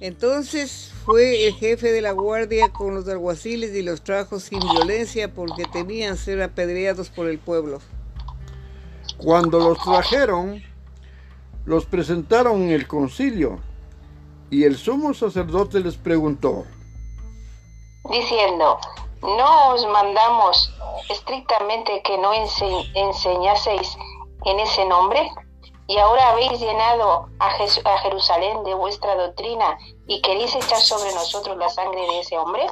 Entonces 0.00 0.92
fue 1.04 1.46
el 1.46 1.54
jefe 1.54 1.92
de 1.92 2.00
la 2.00 2.12
guardia 2.12 2.72
con 2.72 2.94
los 2.94 3.08
alguaciles 3.08 3.74
y 3.74 3.82
los 3.82 4.02
trajo 4.02 4.40
sin 4.40 4.60
violencia 4.60 5.32
porque 5.32 5.64
temían 5.64 6.16
ser 6.16 6.42
apedreados 6.42 7.08
por 7.08 7.28
el 7.28 7.38
pueblo. 7.38 7.80
Cuando 9.16 9.58
los 9.58 9.78
trajeron, 9.82 10.62
los 11.64 11.84
presentaron 11.84 12.62
en 12.62 12.70
el 12.70 12.86
concilio 12.86 13.60
y 14.50 14.64
el 14.64 14.76
sumo 14.76 15.14
sacerdote 15.14 15.80
les 15.80 15.96
preguntó, 15.96 16.64
diciendo, 18.10 18.78
¿no 19.22 19.68
os 19.74 19.86
mandamos 19.86 20.72
estrictamente 21.08 22.02
que 22.02 22.16
no 22.18 22.32
ense- 22.32 22.90
enseñaseis 22.94 23.96
en 24.44 24.60
ese 24.60 24.84
nombre? 24.86 25.30
Y 25.86 25.98
ahora 25.98 26.30
habéis 26.30 26.60
llenado 26.60 27.28
a, 27.40 27.46
a 27.48 27.98
Jerusalén 27.98 28.62
de 28.62 28.74
vuestra 28.74 29.14
doctrina 29.16 29.76
y 30.06 30.22
queréis 30.22 30.54
echar 30.54 30.80
sobre 30.80 31.12
nosotros 31.14 31.56
la 31.56 31.68
sangre 31.68 32.00
de 32.02 32.20
ese 32.20 32.38
hombre. 32.38 32.66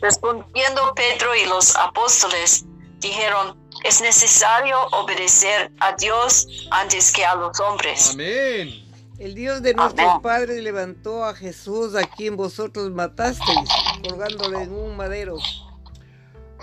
Respondiendo 0.00 0.92
Pedro 0.94 1.34
y 1.34 1.46
los 1.46 1.74
apóstoles, 1.76 2.64
dijeron, 2.98 3.58
es 3.84 4.00
necesario 4.02 4.76
obedecer 4.92 5.72
a 5.80 5.92
Dios 5.92 6.46
antes 6.70 7.10
que 7.12 7.24
a 7.24 7.34
los 7.34 7.58
hombres. 7.60 8.10
Amén. 8.12 8.82
El 9.18 9.34
Dios 9.34 9.62
de 9.62 9.74
nuestros 9.74 10.20
padres 10.20 10.62
levantó 10.62 11.24
a 11.24 11.34
Jesús 11.34 11.94
a 11.94 12.02
quien 12.02 12.36
vosotros 12.36 12.90
matasteis, 12.90 13.70
colgándole 14.08 14.62
en 14.62 14.72
un 14.72 14.96
madero. 14.96 15.36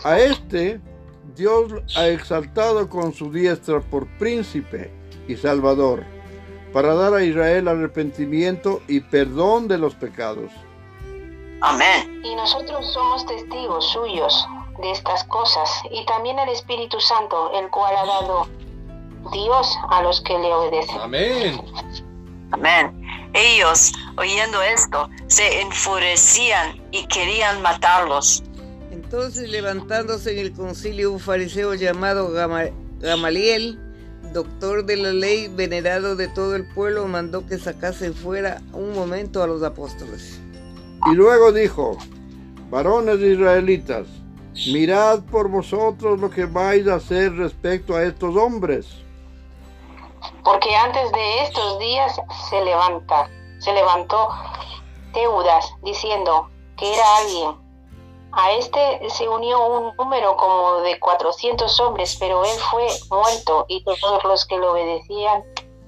A 0.04 0.20
este 0.20 0.80
Dios 1.36 1.72
ha 1.96 2.08
exaltado 2.08 2.90
con 2.90 3.14
su 3.14 3.32
diestra 3.32 3.80
por 3.82 4.08
príncipe 4.18 4.92
y 5.28 5.36
salvador, 5.36 6.04
para 6.74 6.94
dar 6.96 7.14
a 7.14 7.24
Israel 7.24 7.68
arrepentimiento 7.68 8.82
y 8.88 9.02
perdón 9.02 9.68
de 9.68 9.78
los 9.78 9.96
pecados. 9.96 10.52
Amén. 11.62 12.22
Y 12.24 12.34
nosotros 12.36 12.92
somos 12.94 13.26
testigos 13.28 13.86
suyos 13.92 14.48
de 14.82 14.92
estas 14.92 15.24
cosas, 15.26 15.70
y 15.92 16.04
también 16.06 16.40
el 16.40 16.50
Espíritu 16.50 17.00
Santo, 17.00 17.52
el 17.54 17.70
cual 17.70 17.96
ha 17.96 18.06
dado 18.06 18.48
Dios 19.32 19.78
a 19.90 20.02
los 20.02 20.22
que 20.22 20.38
le 20.38 20.52
obedecen. 20.54 21.00
Amén. 21.00 21.62
Amén. 22.52 23.01
Ellos, 23.34 23.94
oyendo 24.18 24.62
esto, 24.62 25.10
se 25.28 25.62
enfurecían 25.62 26.82
y 26.92 27.06
querían 27.08 27.62
matarlos. 27.62 28.44
Entonces 28.92 29.50
levantándose 29.50 30.32
en 30.34 30.40
el 30.40 30.52
concilio 30.54 31.12
un 31.12 31.20
fariseo 31.20 31.74
llamado 31.74 32.32
Gama- 32.32 32.72
Gamaliel, 33.00 33.80
doctor 34.34 34.86
de 34.86 34.98
la 34.98 35.12
ley, 35.14 35.48
venerado 35.48 36.16
de 36.16 36.28
todo 36.28 36.56
el 36.56 36.66
pueblo, 36.74 37.08
mandó 37.08 37.46
que 37.46 37.58
sacasen 37.58 38.14
fuera 38.14 38.62
un 38.74 38.94
momento 38.94 39.42
a 39.44 39.48
los 39.48 39.64
apóstoles. 39.64 40.40
Y 41.12 41.16
luego 41.16 41.52
dijo, 41.52 41.98
varones 42.70 43.20
israelitas, 43.20 44.08
mirad 44.68 45.22
por 45.24 45.50
vosotros 45.50 46.20
lo 46.20 46.30
que 46.30 46.46
vais 46.46 46.88
a 46.88 46.96
hacer 46.96 47.34
respecto 47.36 47.96
a 47.96 48.04
estos 48.04 48.36
hombres. 48.36 48.88
Porque 50.44 50.76
antes 50.76 51.12
de 51.12 51.44
estos 51.44 51.80
días 51.80 52.20
se 52.50 52.64
levanta, 52.64 53.30
se 53.60 53.74
levantó 53.74 54.30
Teudas 55.14 55.74
diciendo 55.84 56.50
que 56.78 56.94
era 56.94 57.18
alguien. 57.18 57.56
A 58.34 58.52
este 58.54 59.10
se 59.10 59.28
unió 59.28 59.66
un 59.68 59.96
número 59.98 60.38
como 60.38 60.78
de 60.82 60.98
400 61.00 61.80
hombres, 61.82 62.16
pero 62.20 62.46
él 62.46 62.58
fue 62.72 62.88
muerto 63.10 63.66
y 63.68 63.84
todos 63.84 64.24
los 64.24 64.46
que 64.46 64.58
lo 64.58 64.72
obedecían 64.72 65.44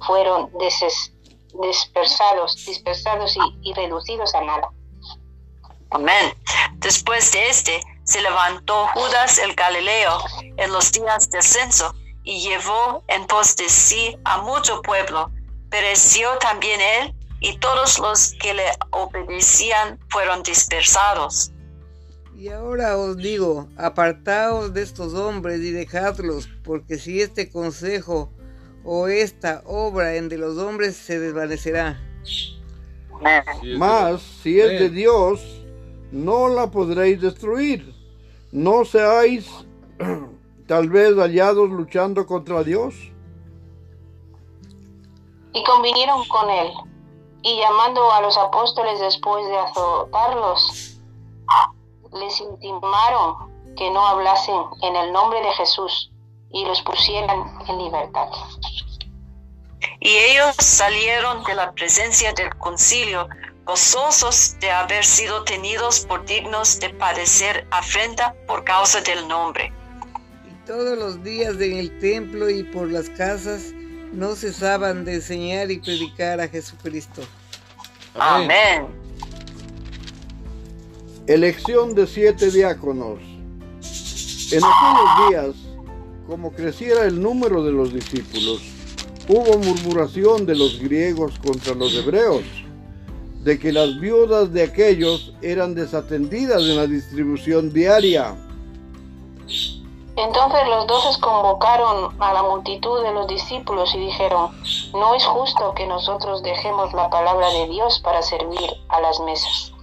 fueron 0.05 0.51
dispersados, 1.61 2.65
dispersados 2.65 3.37
y, 3.37 3.69
y 3.69 3.73
reducidos 3.73 4.35
a 4.35 4.41
nada. 4.41 4.69
Amén. 5.91 6.35
Después 6.73 7.31
de 7.31 7.47
este, 7.47 7.79
se 8.03 8.21
levantó 8.21 8.87
Judas 8.93 9.37
el 9.37 9.53
Galileo 9.55 10.17
en 10.57 10.73
los 10.73 10.91
días 10.91 11.29
del 11.29 11.43
censo 11.43 11.93
y 12.23 12.39
llevó 12.39 13.03
en 13.07 13.25
pos 13.27 13.55
de 13.55 13.69
sí 13.69 14.17
a 14.23 14.41
mucho 14.41 14.81
pueblo. 14.81 15.31
Pereció 15.69 16.29
también 16.39 16.79
él 16.81 17.13
y 17.39 17.57
todos 17.57 17.99
los 17.99 18.33
que 18.41 18.53
le 18.53 18.63
obedecían 18.91 19.99
fueron 20.09 20.43
dispersados. 20.43 21.51
Y 22.35 22.49
ahora 22.49 22.97
os 22.97 23.17
digo, 23.17 23.67
apartaos 23.77 24.73
de 24.73 24.81
estos 24.81 25.13
hombres 25.13 25.59
y 25.61 25.71
dejadlos, 25.71 26.49
porque 26.63 26.97
si 26.97 27.21
este 27.21 27.49
consejo 27.49 28.31
o 28.83 29.07
esta 29.07 29.61
obra 29.65 30.15
en 30.15 30.29
de 30.29 30.37
los 30.37 30.57
hombres 30.57 30.95
se 30.95 31.19
desvanecerá. 31.19 32.01
Mas, 33.77 34.21
si 34.41 34.59
es 34.59 34.79
de. 34.79 34.89
Dios, 34.89 35.41
no 36.11 36.49
la 36.49 36.69
podréis 36.69 37.21
destruir. 37.21 37.93
No 38.51 38.83
seáis 38.83 39.47
tal 40.67 40.89
vez 40.89 41.15
hallados 41.15 41.69
luchando 41.69 42.25
contra 42.25 42.63
Dios. 42.63 42.95
Y 45.53 45.63
convinieron 45.63 46.27
con 46.27 46.49
él, 46.49 46.71
y 47.43 47.59
llamando 47.59 48.11
a 48.11 48.21
los 48.21 48.37
apóstoles 48.37 48.99
después 48.99 49.45
de 49.47 49.57
azotarlos, 49.57 50.99
les 52.13 52.41
intimaron 52.41 53.53
que 53.75 53.89
no 53.91 54.05
hablasen 54.05 54.61
en 54.81 54.95
el 54.95 55.11
nombre 55.11 55.41
de 55.41 55.51
Jesús 55.53 56.11
y 56.51 56.65
los 56.65 56.81
pusieran 56.81 57.43
en 57.67 57.77
libertad. 57.77 58.29
Y 59.99 60.09
ellos 60.09 60.55
salieron 60.59 61.43
de 61.43 61.55
la 61.55 61.71
presencia 61.71 62.33
del 62.33 62.55
concilio, 62.57 63.27
gozosos 63.65 64.57
de 64.59 64.71
haber 64.71 65.03
sido 65.05 65.43
tenidos 65.43 66.01
por 66.01 66.25
dignos 66.25 66.79
de 66.79 66.89
padecer 66.89 67.67
afrenta 67.71 68.35
por 68.47 68.63
causa 68.63 69.01
del 69.01 69.27
nombre. 69.27 69.73
Todos 70.65 70.97
los 70.97 71.21
días 71.25 71.59
en 71.59 71.73
el 71.73 71.99
templo 71.99 72.49
y 72.49 72.63
por 72.63 72.89
las 72.89 73.09
casas 73.09 73.73
no 74.13 74.33
cesaban 74.33 75.03
de 75.03 75.15
enseñar 75.15 75.69
y 75.69 75.79
predicar 75.79 76.39
a 76.39 76.47
Jesucristo. 76.47 77.21
Amén. 78.13 78.85
Elección 81.27 81.93
de 81.93 82.07
siete 82.07 82.49
diáconos. 82.49 83.19
En 84.51 84.61
aquellos 84.63 85.29
días, 85.29 85.55
como 86.27 86.53
creciera 86.53 87.07
el 87.07 87.21
número 87.21 87.61
de 87.65 87.73
los 87.73 87.93
discípulos, 87.93 88.61
hubo 89.27 89.57
murmuración 89.57 90.45
de 90.45 90.55
los 90.55 90.79
griegos 90.79 91.37
contra 91.39 91.73
los 91.75 91.93
hebreos, 91.93 92.43
de 93.43 93.59
que 93.59 93.73
las 93.73 93.99
viudas 93.99 94.53
de 94.53 94.63
aquellos 94.63 95.33
eran 95.41 95.75
desatendidas 95.75 96.61
en 96.61 96.77
la 96.77 96.87
distribución 96.87 97.73
diaria. 97.73 98.33
Entonces 100.23 100.65
los 100.69 100.87
doce 100.87 101.19
convocaron 101.19 102.15
a 102.21 102.31
la 102.31 102.43
multitud 102.43 103.03
de 103.03 103.11
los 103.11 103.27
discípulos 103.27 103.93
y 103.93 103.97
dijeron, 103.97 104.57
no 104.93 105.15
es 105.15 105.25
justo 105.25 105.73
que 105.73 105.85
nosotros 105.85 106.41
dejemos 106.41 106.93
la 106.93 107.09
palabra 107.09 107.49
de 107.49 107.67
Dios 107.67 107.99
para 107.99 108.21
servir 108.21 108.71
a 108.87 109.01
las 109.01 109.19
mesas. 109.19 109.73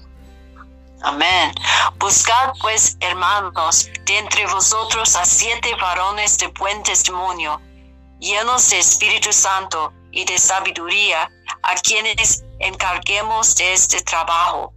Amén. 1.03 1.53
Buscad 1.99 2.55
pues, 2.63 2.97
hermanos, 3.01 3.91
de 4.07 4.19
entre 4.19 4.47
vosotros 4.47 5.15
a 5.15 5.27
siete 5.27 5.75
varones 5.79 6.39
de 6.39 6.47
buen 6.47 6.83
testimonio, 6.85 7.61
llenos 8.19 8.71
de 8.71 8.79
Espíritu 8.79 9.35
Santo 9.35 9.93
y 10.11 10.25
de 10.25 10.39
sabiduría, 10.39 11.31
a 11.63 11.75
quienes 11.75 12.45
encarguemos 12.61 13.57
de 13.57 13.75
este 13.75 14.01
trabajo. 14.01 14.73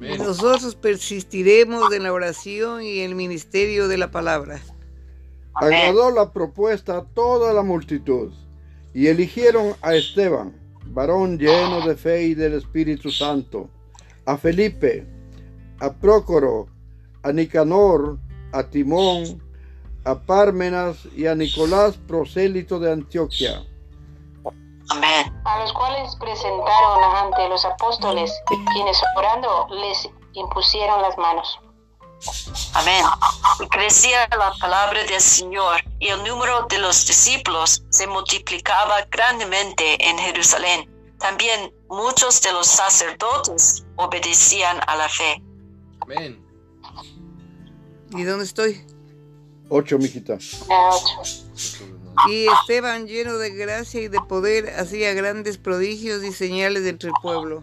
Y 0.00 0.18
nosotros 0.18 0.74
persistiremos 0.74 1.92
en 1.92 2.02
la 2.02 2.12
oración 2.12 2.82
y 2.82 3.00
el 3.00 3.14
ministerio 3.14 3.88
de 3.88 3.98
la 3.98 4.10
palabra. 4.10 4.60
Agradó 5.54 6.10
la 6.10 6.32
propuesta 6.32 6.98
a 6.98 7.04
toda 7.04 7.52
la 7.52 7.62
multitud 7.62 8.30
y 8.92 9.06
eligieron 9.06 9.74
a 9.80 9.94
Esteban, 9.94 10.54
varón 10.86 11.38
lleno 11.38 11.86
de 11.86 11.96
fe 11.96 12.24
y 12.24 12.34
del 12.34 12.54
Espíritu 12.54 13.10
Santo, 13.10 13.70
a 14.26 14.36
Felipe, 14.36 15.06
a 15.80 15.92
Prócoro, 15.92 16.68
a 17.22 17.32
Nicanor, 17.32 18.18
a 18.52 18.68
Timón, 18.68 19.42
a 20.04 20.20
Pármenas 20.20 21.08
y 21.16 21.26
a 21.26 21.34
Nicolás, 21.34 21.98
prosélito 22.06 22.78
de 22.78 22.92
Antioquia. 22.92 23.62
Amén. 24.90 25.42
A 25.44 25.60
los 25.60 25.72
cuales 25.72 26.14
presentaron 26.16 27.02
ante 27.04 27.48
los 27.48 27.64
apóstoles, 27.64 28.32
quienes 28.72 29.02
orando 29.16 29.66
les 29.70 30.08
impusieron 30.34 31.02
las 31.02 31.16
manos. 31.18 31.58
Amén. 32.74 33.04
Y 33.60 33.68
crecía 33.68 34.28
la 34.30 34.52
palabra 34.60 35.04
del 35.04 35.20
Señor 35.20 35.82
y 35.98 36.08
el 36.08 36.22
número 36.24 36.66
de 36.68 36.78
los 36.78 37.06
discípulos 37.06 37.82
se 37.90 38.06
multiplicaba 38.06 39.02
grandemente 39.10 40.08
en 40.08 40.18
Jerusalén. 40.18 40.90
También 41.18 41.72
muchos 41.88 42.40
de 42.42 42.52
los 42.52 42.66
sacerdotes 42.66 43.84
obedecían 43.96 44.78
a 44.86 44.96
la 44.96 45.08
fe. 45.08 45.42
Amén. 46.00 46.44
¿Y 48.10 48.22
dónde 48.22 48.44
estoy? 48.44 48.86
Ocho, 49.68 49.98
mijita. 49.98 50.34
A 50.70 50.94
ocho. 50.94 51.86
Y 52.28 52.46
Esteban, 52.46 53.06
lleno 53.06 53.38
de 53.38 53.50
gracia 53.50 54.00
y 54.00 54.08
de 54.08 54.20
poder, 54.20 54.70
hacía 54.78 55.12
grandes 55.12 55.58
prodigios 55.58 56.24
y 56.24 56.32
señales 56.32 56.86
entre 56.86 57.10
el 57.10 57.14
pueblo. 57.22 57.62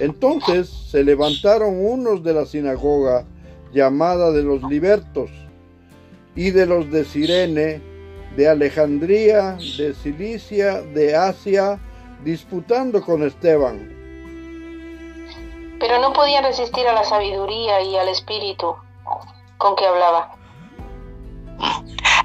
Entonces 0.00 0.68
se 0.68 1.02
levantaron 1.02 1.74
unos 1.74 2.22
de 2.22 2.34
la 2.34 2.44
sinagoga 2.44 3.24
llamada 3.72 4.30
de 4.30 4.42
los 4.42 4.62
libertos 4.64 5.30
y 6.34 6.50
de 6.50 6.66
los 6.66 6.90
de 6.90 7.04
Sirene, 7.04 7.80
de 8.36 8.48
Alejandría, 8.48 9.56
de 9.78 9.94
Cilicia, 9.94 10.82
de 10.82 11.16
Asia, 11.16 11.80
disputando 12.24 13.02
con 13.02 13.22
Esteban. 13.22 13.92
Pero 15.80 15.98
no 16.00 16.12
podían 16.12 16.44
resistir 16.44 16.86
a 16.86 16.92
la 16.92 17.04
sabiduría 17.04 17.82
y 17.82 17.96
al 17.96 18.08
espíritu 18.08 18.76
con 19.58 19.76
que 19.76 19.86
hablaba. 19.86 20.34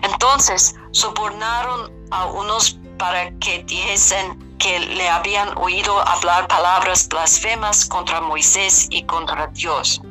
Entonces 0.04 0.76
sobornaron 0.92 1.92
a 2.12 2.26
unos 2.28 2.80
para 2.98 3.32
que 3.40 3.64
dijesen 3.64 4.38
que 4.60 4.80
le 4.80 5.10
habían 5.10 5.58
oído 5.58 5.98
hablar 6.08 6.48
palabras 6.48 7.08
blasfemas 7.10 7.86
contra 7.86 8.22
Moisés 8.22 8.88
y 8.92 9.04
contra 9.06 9.48
Dios. 9.48 10.02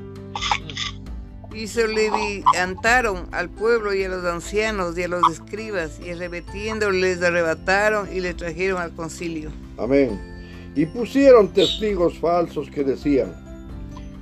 Y 1.52 1.68
se 1.68 1.86
levantaron 1.86 3.28
al 3.32 3.48
pueblo 3.48 3.94
y 3.94 4.04
a 4.04 4.08
los 4.08 4.24
ancianos 4.24 4.96
y 4.98 5.04
a 5.04 5.08
los 5.08 5.22
escribas, 5.30 6.00
y 6.00 6.10
arrebatiéndoles 6.10 7.18
les 7.18 7.22
arrebataron 7.22 8.08
y 8.12 8.20
les 8.20 8.36
trajeron 8.36 8.80
al 8.80 8.92
concilio. 8.94 9.50
Amén. 9.78 10.20
Y 10.74 10.86
pusieron 10.86 11.52
testigos 11.52 12.18
falsos 12.18 12.70
que 12.70 12.82
decían, 12.82 13.34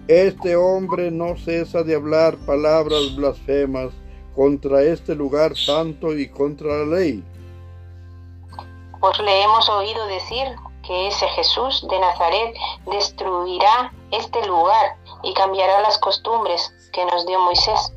este 0.09 0.57
hombre 0.57 1.11
no 1.11 1.37
cesa 1.37 1.83
de 1.83 1.95
hablar 1.95 2.37
palabras 2.47 3.15
blasfemas 3.15 3.93
contra 4.39 4.83
este 4.83 5.17
lugar 5.17 5.57
santo 5.57 6.17
y 6.17 6.29
contra 6.29 6.69
la 6.69 6.97
ley. 6.97 7.25
Pues 9.01 9.19
le 9.19 9.43
hemos 9.43 9.69
oído 9.69 10.07
decir 10.07 10.47
que 10.87 11.09
ese 11.09 11.27
Jesús 11.31 11.85
de 11.91 11.99
Nazaret 11.99 12.55
destruirá 12.87 13.93
este 14.13 14.47
lugar 14.47 14.97
y 15.25 15.35
cambiará 15.35 15.81
las 15.81 15.99
costumbres 15.99 16.73
que 16.93 17.05
nos 17.07 17.27
dio 17.27 17.41
Moisés. 17.41 17.93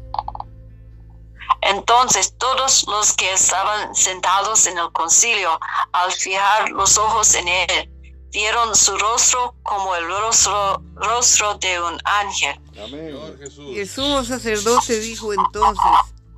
Entonces 1.62 2.36
todos 2.40 2.88
los 2.88 3.14
que 3.14 3.32
estaban 3.34 3.94
sentados 3.94 4.66
en 4.66 4.80
el 4.80 4.92
concilio, 4.94 5.60
al 5.92 6.12
fijar 6.12 6.72
los 6.72 6.98
ojos 6.98 7.36
en 7.36 7.48
él, 7.48 7.92
vieron 8.32 8.76
su 8.76 8.98
rostro 8.98 9.54
como 9.62 9.96
el 9.96 10.08
rostro, 10.08 10.82
rostro 10.96 11.54
de 11.60 11.80
un 11.84 12.00
ángel. 12.04 12.60
Amén. 12.84 13.38
Jesús. 13.38 13.66
Y 13.76 13.80
el 13.82 13.88
sumo 13.88 14.24
sacerdote 14.24 15.00
dijo 15.00 15.34
entonces, 15.34 15.92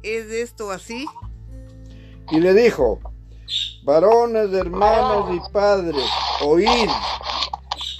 ¿es 0.03 0.29
esto 0.31 0.69
así? 0.71 1.07
Y 2.29 2.39
le 2.39 2.53
dijo, 2.53 2.99
varones, 3.83 4.53
hermanos 4.53 5.35
y 5.35 5.51
padres, 5.51 6.05
oíd, 6.41 6.89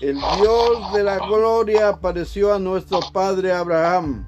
el 0.02 0.20
Dios 0.38 0.94
de 0.94 1.04
la 1.04 1.18
gloria 1.20 1.90
apareció 1.90 2.54
a 2.54 2.60
nuestro 2.60 3.00
padre 3.12 3.54
Abraham, 3.54 4.28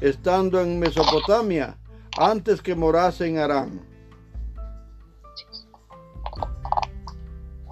estando 0.00 0.60
en 0.60 0.78
Mesopotamia, 0.78 1.78
antes 2.18 2.60
que 2.60 2.74
morase 2.74 3.26
en 3.26 3.38
Arán. 3.38 3.88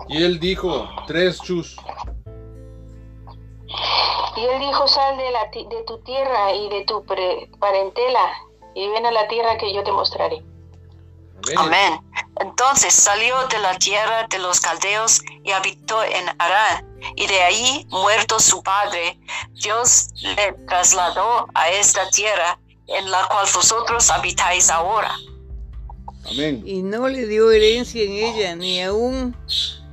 Y 0.08 0.22
él 0.22 0.38
dijo, 0.38 0.88
tres 1.06 1.40
chus. 1.40 1.76
Y 4.36 4.40
él 4.44 4.60
dijo, 4.60 4.88
sal 4.88 5.16
de, 5.16 5.30
la 5.30 5.44
de 5.52 5.82
tu 5.86 5.98
tierra 6.00 6.54
y 6.54 6.68
de 6.68 6.84
tu 6.84 7.04
pre- 7.04 7.50
parentela 7.58 8.32
y 8.74 8.88
ven 8.88 9.06
a 9.06 9.10
la 9.10 9.28
tierra 9.28 9.56
que 9.58 9.72
yo 9.74 9.82
te 9.82 9.92
mostraré. 9.92 10.42
Amén. 11.56 11.58
Amén. 11.58 12.00
Entonces 12.40 12.94
salió 12.94 13.46
de 13.48 13.58
la 13.58 13.76
tierra 13.78 14.26
de 14.30 14.38
los 14.38 14.60
caldeos 14.60 15.20
y 15.44 15.50
habitó 15.50 16.02
en 16.04 16.28
Arán. 16.38 16.86
Y 17.16 17.26
de 17.26 17.42
ahí, 17.42 17.86
muerto 17.90 18.38
su 18.38 18.62
padre, 18.62 19.18
Dios 19.52 20.08
le 20.22 20.52
trasladó 20.66 21.48
a 21.54 21.68
esta 21.70 22.08
tierra 22.10 22.58
en 22.86 23.10
la 23.10 23.26
cual 23.28 23.46
vosotros 23.52 24.10
habitáis 24.10 24.70
ahora. 24.70 25.14
Amén. 26.30 26.62
Y 26.64 26.82
no 26.82 27.08
le 27.08 27.26
dio 27.26 27.50
herencia 27.50 28.02
en 28.02 28.12
ella, 28.12 28.54
ni 28.54 28.82
aún 28.82 29.36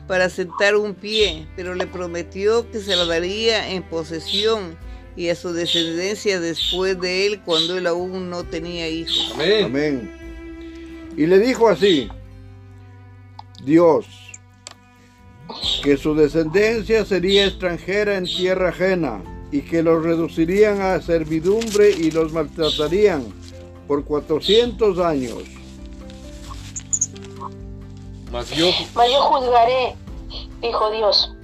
para 0.08 0.30
sentar 0.30 0.76
un 0.76 0.96
pie, 0.96 1.48
pero 1.56 1.76
le 1.76 1.86
prometió 1.88 2.70
que 2.72 2.80
se 2.80 2.96
la 2.96 3.06
daría 3.06 3.70
en 3.70 3.84
posesión 3.84 4.78
y 5.20 5.28
a 5.28 5.36
su 5.36 5.52
descendencia 5.52 6.40
después 6.40 6.98
de 7.02 7.28
él 7.28 7.42
cuando 7.44 7.78
él 7.78 7.88
aún 7.88 8.30
no 8.30 8.46
tenía 8.46 8.88
hijos. 8.88 9.32
Amén. 9.34 9.66
Amén. 9.66 11.12
Y 11.18 11.26
le 11.26 11.40
dijo 11.40 11.68
así, 11.68 12.08
Dios, 13.66 14.06
que 15.84 15.98
su 15.98 16.16
descendencia 16.16 17.04
sería 17.04 17.48
extranjera 17.48 18.16
en 18.16 18.24
tierra 18.24 18.70
ajena, 18.70 19.22
y 19.52 19.62
que 19.62 19.84
los 19.84 20.02
reducirían 20.02 20.80
a 20.80 21.02
servidumbre 21.02 21.92
y 21.92 22.12
los 22.12 22.32
maltratarían 22.32 23.26
por 23.90 24.06
400 24.06 25.00
años. 25.00 25.44
Mas 28.32 28.50
yo, 28.52 28.68
Mas 28.96 29.12
yo 29.12 29.22
juzgaré, 29.24 29.96
dijo 30.62 30.92
Dios, 30.92 31.36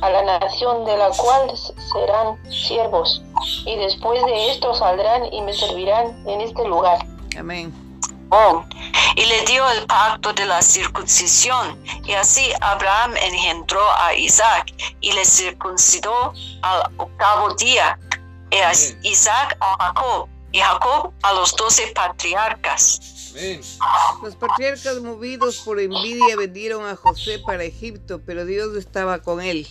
a 0.00 0.08
la 0.08 0.38
nación 0.38 0.86
de 0.86 0.96
la 0.96 1.10
cual 1.10 1.50
serán 1.92 2.38
siervos, 2.50 3.22
y 3.64 3.76
después 3.76 4.24
de 4.24 4.50
esto 4.50 4.74
saldrán 4.74 5.32
y 5.32 5.40
me 5.42 5.52
servirán 5.52 6.26
en 6.28 6.40
este 6.40 6.64
lugar. 6.66 6.98
Amén. 7.38 7.72
Oh, 8.30 8.62
y 9.16 9.24
le 9.24 9.40
dio 9.46 9.68
el 9.70 9.86
pacto 9.86 10.32
de 10.34 10.44
la 10.44 10.60
circuncisión. 10.60 11.82
Y 12.04 12.12
así 12.12 12.50
Abraham 12.60 13.14
engendró 13.16 13.80
a 14.00 14.14
Isaac 14.14 14.72
y 15.00 15.12
le 15.12 15.24
circuncidó 15.24 16.34
al 16.62 16.92
octavo 16.98 17.54
día. 17.54 17.98
Y 18.50 18.56
a 18.56 18.70
Amén. 18.70 19.00
Isaac 19.02 19.56
a 19.60 19.76
Jacob 19.80 20.28
y 20.52 20.58
Jacob 20.58 21.12
a 21.22 21.32
los 21.32 21.56
doce 21.56 21.86
patriarcas. 21.94 23.32
amén. 23.32 23.60
Los 24.22 24.36
patriarcas 24.36 25.00
movidos 25.00 25.58
por 25.64 25.80
envidia 25.80 26.36
vendieron 26.36 26.86
a 26.86 26.96
José 26.96 27.38
para 27.38 27.64
Egipto, 27.64 28.20
pero 28.24 28.44
Dios 28.44 28.76
estaba 28.76 29.20
con 29.20 29.40
él. 29.40 29.66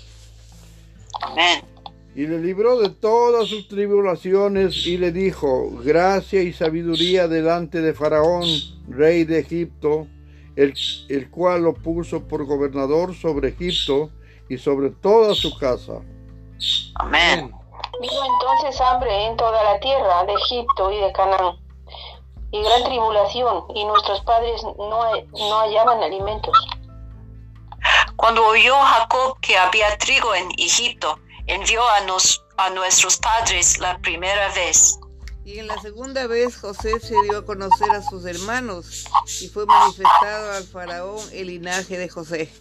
Amén. 1.21 1.63
Y 2.17 2.25
le 2.25 2.39
libró 2.39 2.80
de 2.80 2.89
todas 2.89 3.47
sus 3.47 3.67
tribulaciones 3.67 4.88
y 4.88 4.97
le 4.97 5.12
dijo, 5.12 5.69
gracia 5.84 6.41
y 6.41 6.51
sabiduría 6.51 7.27
delante 7.27 7.80
de 7.80 7.93
Faraón, 7.93 8.43
rey 8.88 9.23
de 9.23 9.38
Egipto, 9.38 10.08
el, 10.56 10.73
el 11.10 11.30
cual 11.30 11.62
lo 11.62 11.75
puso 11.75 12.27
por 12.27 12.43
gobernador 12.45 13.13
sobre 13.13 13.49
Egipto 13.49 14.10
y 14.49 14.58
sobre 14.58 14.89
toda 14.89 15.36
su 15.36 15.56
casa. 15.60 16.01
Amén. 16.95 17.51
Vino 18.01 18.25
entonces 18.25 18.82
hambre 18.82 19.27
en 19.27 19.38
toda 19.38 19.63
la 19.63 19.80
tierra 19.80 20.23
de 20.23 20.34
Egipto 20.34 20.91
y 20.91 20.99
de 20.99 21.12
Canaán, 21.12 21.56
y 22.49 22.63
gran 22.63 22.84
tribulación, 22.84 23.63
y 23.75 23.86
nuestros 23.86 24.21
padres 24.21 24.63
no, 24.63 24.75
no 24.80 25.60
hallaban 25.60 26.01
alimentos. 26.01 26.58
Cuando 28.15 28.43
oyó 28.43 28.73
Jacob 28.73 29.39
que 29.39 29.56
había 29.56 29.95
trigo 29.99 30.34
en 30.34 30.49
Egipto, 30.58 31.19
envió 31.47 31.81
a, 31.89 32.01
nos- 32.05 32.43
a 32.57 32.69
nuestros 32.71 33.17
padres 33.17 33.79
la 33.79 33.97
primera 33.99 34.53
vez. 34.53 34.99
Y 35.45 35.60
en 35.60 35.67
la 35.67 35.79
segunda 35.81 36.27
vez 36.27 36.57
José 36.60 36.99
se 36.99 37.15
dio 37.23 37.38
a 37.38 37.45
conocer 37.45 37.89
a 37.91 38.01
sus 38.01 38.25
hermanos 38.25 39.05
y 39.41 39.47
fue 39.47 39.65
manifestado 39.65 40.51
al 40.51 40.63
faraón 40.65 41.21
el 41.31 41.47
linaje 41.47 41.97
de 41.97 42.10
José. 42.10 42.51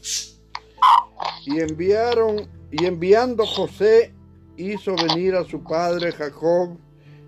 Y 1.44 1.60
enviaron, 1.60 2.48
y 2.70 2.84
enviando 2.84 3.44
José, 3.44 4.14
hizo 4.56 4.94
venir 4.94 5.34
a 5.34 5.44
su 5.44 5.62
padre 5.64 6.12
Jacob 6.12 6.76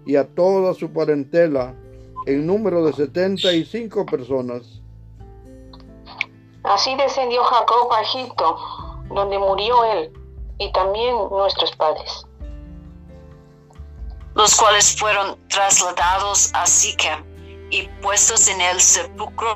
y 0.07 0.15
a 0.17 0.27
toda 0.27 0.75
su 0.75 0.93
parentela, 0.93 1.75
en 2.27 2.47
número 2.47 2.85
de 2.85 2.93
75 2.93 4.07
personas. 4.07 4.63
Así 6.65 6.95
descendió 6.97 7.43
Jacob 7.45 7.93
a 7.93 8.03
Egipto, 8.03 8.57
donde 9.15 9.39
murió 9.39 9.85
él, 9.93 10.13
y 10.59 10.73
también 10.73 11.15
nuestros 11.31 11.75
padres. 11.77 12.25
los 14.35 14.55
cuales 14.55 14.95
fueron 14.97 15.37
trasladados 15.49 16.51
a 16.55 16.65
Siquem 16.65 17.25
y 17.71 17.89
puestos 18.01 18.47
en 18.49 18.61
el 18.61 18.81
sepulcro 18.81 19.55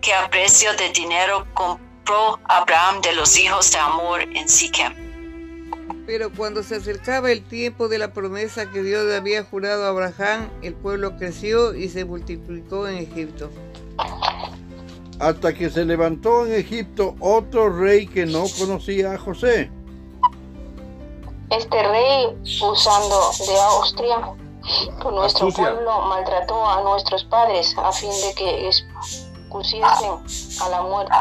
que 0.00 0.12
a 0.12 0.28
precio 0.28 0.70
de 0.74 0.88
dinero 0.90 1.46
compró 1.54 2.40
Abraham 2.44 3.00
de 3.02 3.14
los 3.14 3.38
hijos 3.38 3.70
de 3.70 3.78
Amor 3.78 4.22
en 4.22 4.48
Siquem. 4.48 4.92
Pero 6.06 6.32
cuando 6.32 6.62
se 6.62 6.76
acercaba 6.76 7.30
el 7.30 7.44
tiempo 7.44 7.88
de 7.88 7.98
la 7.98 8.12
promesa 8.12 8.70
que 8.70 8.82
Dios 8.82 9.10
había 9.12 9.44
jurado 9.44 9.84
a 9.86 9.88
Abraham, 9.90 10.50
el 10.62 10.74
pueblo 10.74 11.16
creció 11.16 11.72
y 11.74 11.88
se 11.88 12.04
multiplicó 12.04 12.88
en 12.88 12.98
Egipto. 12.98 13.50
hasta 15.20 15.54
que 15.54 15.70
se 15.70 15.84
levantó 15.84 16.44
en 16.44 16.54
Egipto 16.54 17.14
otro 17.20 17.70
rey 17.70 18.06
que 18.06 18.26
no 18.26 18.46
conocía 18.58 19.12
a 19.12 19.18
José. 19.18 19.70
Este 21.50 21.82
rey, 21.82 22.36
usando 22.62 23.30
de 23.46 23.60
Austria, 23.60 24.34
con 25.02 25.14
nuestro 25.14 25.48
Astucia. 25.48 25.72
pueblo 25.72 26.00
maltrató 26.02 26.66
a 26.66 26.80
nuestros 26.82 27.24
padres 27.24 27.76
a 27.76 27.92
fin 27.92 28.10
de 28.10 28.34
que 28.34 28.68
expusiesen 28.68 30.18
a 30.62 30.68
la 30.70 30.82
muerte 30.82 31.12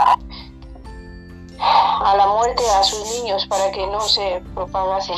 a 1.60 2.16
la 2.18 2.28
muerte 2.28 2.64
a 2.70 2.84
sus 2.84 3.06
niños 3.12 3.46
para 3.48 3.72
que 3.72 3.86
no 3.88 4.02
se 4.02 4.44
propagasen. 4.54 5.18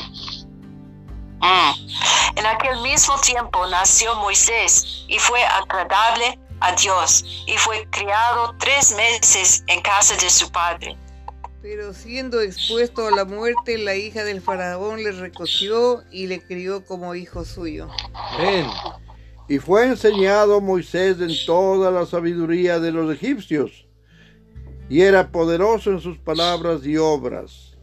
Mm. 1.39 2.37
En 2.37 2.45
aquel 2.45 2.81
mismo 2.81 3.17
tiempo 3.19 3.65
nació 3.67 4.15
Moisés 4.15 5.05
y 5.07 5.17
fue 5.19 5.43
agradable 5.43 6.39
a 6.59 6.71
Dios 6.73 7.23
y 7.47 7.57
fue 7.57 7.87
criado 7.89 8.55
tres 8.59 8.91
meses 8.95 9.63
en 9.67 9.81
casa 9.81 10.15
de 10.15 10.29
su 10.29 10.51
padre. 10.51 10.97
Pero 11.67 11.95
siendo 11.95 12.41
expuesto 12.41 13.07
a 13.07 13.09
la 13.09 13.25
muerte, 13.25 13.79
la 13.79 13.95
hija 13.95 14.23
del 14.23 14.39
faraón 14.39 15.03
le 15.03 15.11
recogió 15.11 16.03
y 16.11 16.27
le 16.27 16.39
crió 16.39 16.85
como 16.85 17.15
hijo 17.15 17.43
suyo. 17.43 17.87
Amén. 18.13 18.67
Y 19.47 19.57
fue 19.57 19.87
enseñado 19.87 20.61
Moisés 20.61 21.19
en 21.19 21.31
toda 21.47 21.89
la 21.89 22.05
sabiduría 22.05 22.77
de 22.77 22.91
los 22.91 23.11
egipcios, 23.11 23.87
y 24.89 25.01
era 25.01 25.31
poderoso 25.31 25.89
en 25.89 26.01
sus 26.01 26.19
palabras 26.19 26.85
y 26.85 26.97
obras. 26.97 27.75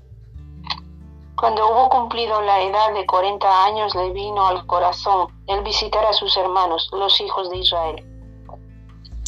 Cuando 1.35 1.69
hubo 1.69 1.89
cumplido 1.89 2.41
la 2.41 2.63
edad 2.63 2.95
de 2.95 3.05
40 3.05 3.65
años, 3.65 3.93
le 3.97 4.13
vino 4.13 4.47
al 4.47 4.65
corazón 4.69 5.27
el 5.49 5.61
visitar 5.65 6.07
a 6.07 6.13
sus 6.13 6.37
hermanos, 6.37 6.89
los 6.93 7.21
hijos 7.21 7.51
de 7.51 7.57
Israel. 7.57 7.97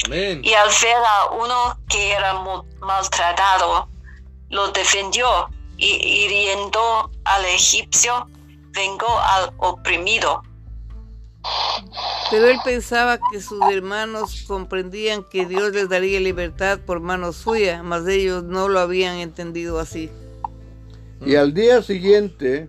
Amén. 0.07 0.43
Y 0.45 0.55
al 0.55 0.69
ver 0.69 1.03
a 1.05 1.35
uno 1.43 1.77
que 1.89 2.13
era 2.13 2.35
maltratado, 2.79 3.89
lo 4.55 4.71
defendió 4.71 5.27
y 5.77 5.87
hiriendo 5.87 7.11
al 7.25 7.45
egipcio, 7.47 8.29
vengó 8.71 9.19
al 9.19 9.53
oprimido. 9.59 10.43
Pero 12.31 12.49
él 12.49 12.59
pensaba 12.65 13.19
que 13.31 13.41
sus 13.41 13.61
hermanos 13.71 14.45
comprendían 14.47 15.25
que 15.25 15.45
Dios 15.45 15.73
les 15.73 15.89
daría 15.89 16.21
libertad 16.21 16.79
por 16.87 17.01
mano 17.01 17.33
suya, 17.33 17.83
mas 17.83 18.07
ellos 18.07 18.45
no 18.45 18.69
lo 18.69 18.79
habían 18.79 19.17
entendido 19.17 19.81
así. 19.81 20.09
Y 21.27 21.35
al 21.35 21.53
día 21.53 21.83
siguiente 21.83 22.69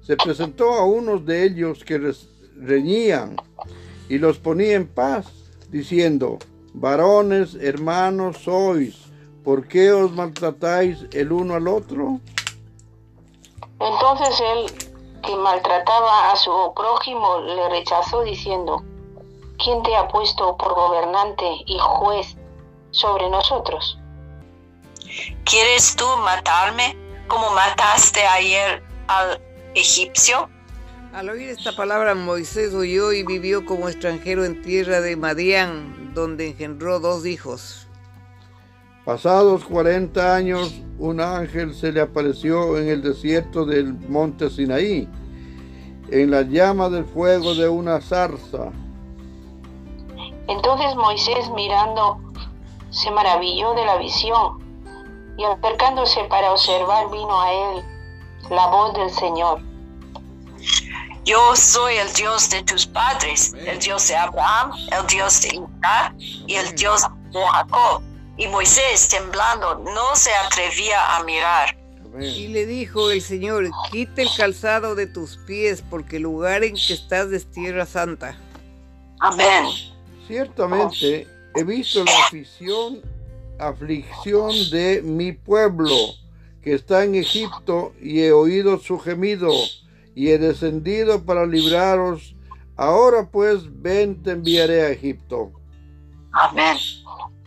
se 0.00 0.16
presentó 0.16 0.72
a 0.72 0.86
unos 0.86 1.26
de 1.26 1.44
ellos 1.44 1.84
que 1.84 2.14
reñían 2.56 3.36
y 4.08 4.18
los 4.18 4.38
ponía 4.38 4.74
en 4.74 4.86
paz, 4.86 5.26
diciendo, 5.70 6.38
varones, 6.72 7.56
hermanos 7.60 8.38
sois, 8.38 9.03
¿por 9.44 9.68
qué 9.68 9.92
os 9.92 10.10
maltratáis 10.10 11.04
el 11.12 11.30
uno 11.30 11.54
al 11.54 11.68
otro? 11.68 12.18
Entonces 13.78 14.40
él, 14.40 14.88
que 15.22 15.36
maltrataba 15.36 16.32
a 16.32 16.36
su 16.36 16.50
prójimo, 16.74 17.40
le 17.40 17.68
rechazó 17.68 18.22
diciendo, 18.22 18.82
¿quién 19.62 19.82
te 19.82 19.94
ha 19.94 20.08
puesto 20.08 20.56
por 20.56 20.74
gobernante 20.74 21.44
y 21.66 21.78
juez 21.78 22.36
sobre 22.90 23.28
nosotros? 23.28 23.98
¿Quieres 25.44 25.94
tú 25.94 26.06
matarme 26.24 26.96
como 27.28 27.50
mataste 27.50 28.24
ayer 28.26 28.82
al 29.08 29.40
egipcio? 29.74 30.48
Al 31.12 31.28
oír 31.28 31.50
esta 31.50 31.76
palabra, 31.76 32.14
Moisés 32.14 32.72
huyó 32.72 33.12
y 33.12 33.22
vivió 33.22 33.64
como 33.64 33.88
extranjero 33.88 34.44
en 34.44 34.62
tierra 34.62 35.00
de 35.00 35.16
Madián, 35.16 36.12
donde 36.14 36.48
engendró 36.48 36.98
dos 36.98 37.24
hijos. 37.26 37.83
Pasados 39.04 39.64
40 39.66 40.34
años, 40.34 40.80
un 40.98 41.20
ángel 41.20 41.74
se 41.74 41.92
le 41.92 42.00
apareció 42.00 42.78
en 42.78 42.88
el 42.88 43.02
desierto 43.02 43.66
del 43.66 43.92
monte 44.08 44.48
Sinaí, 44.48 45.06
en 46.10 46.30
la 46.30 46.40
llama 46.40 46.88
del 46.88 47.04
fuego 47.04 47.54
de 47.54 47.68
una 47.68 48.00
zarza. 48.00 48.72
Entonces 50.48 50.96
Moisés 50.96 51.50
mirando 51.54 52.18
se 52.88 53.10
maravilló 53.10 53.74
de 53.74 53.84
la 53.84 53.98
visión 53.98 54.64
y 55.36 55.44
acercándose 55.44 56.24
para 56.30 56.52
observar 56.52 57.10
vino 57.10 57.40
a 57.40 57.52
él 57.52 57.84
la 58.48 58.66
voz 58.68 58.94
del 58.94 59.10
Señor. 59.10 59.60
Yo 61.24 61.38
soy 61.56 61.96
el 61.96 62.10
Dios 62.14 62.48
de 62.48 62.62
tus 62.62 62.86
padres, 62.86 63.54
el 63.66 63.78
Dios 63.80 64.08
de 64.08 64.16
Abraham, 64.16 64.72
el 64.98 65.06
Dios 65.08 65.42
de 65.42 65.48
Isaac 65.56 66.14
y 66.18 66.54
el 66.54 66.74
Dios 66.74 67.02
de 67.32 67.40
Jacob. 67.52 68.02
Y 68.36 68.48
Moisés, 68.48 69.08
temblando, 69.08 69.76
no 69.76 70.16
se 70.16 70.32
atrevía 70.34 71.16
a 71.16 71.24
mirar. 71.24 71.76
Y 72.20 72.48
le 72.48 72.66
dijo 72.66 73.10
el 73.10 73.22
Señor, 73.22 73.68
quita 73.90 74.22
el 74.22 74.28
calzado 74.36 74.94
de 74.94 75.06
tus 75.06 75.36
pies, 75.36 75.82
porque 75.88 76.16
el 76.16 76.22
lugar 76.22 76.62
en 76.62 76.74
que 76.74 76.94
estás 76.94 77.30
es 77.32 77.50
tierra 77.50 77.86
santa. 77.86 78.36
Amén. 79.20 79.66
Ciertamente 80.26 81.26
he 81.54 81.64
visto 81.64 82.04
la 82.04 82.12
afición, 82.26 83.02
aflicción 83.58 84.52
de 84.70 85.02
mi 85.02 85.32
pueblo 85.32 85.94
que 86.62 86.74
está 86.74 87.04
en 87.04 87.14
Egipto 87.14 87.92
y 88.00 88.20
he 88.20 88.32
oído 88.32 88.78
su 88.78 88.98
gemido 88.98 89.50
y 90.14 90.30
he 90.30 90.38
descendido 90.38 91.24
para 91.24 91.46
libraros. 91.46 92.34
Ahora 92.76 93.28
pues 93.30 93.60
ven, 93.82 94.22
te 94.22 94.32
enviaré 94.32 94.82
a 94.82 94.90
Egipto. 94.90 95.52
Amén. 96.32 96.76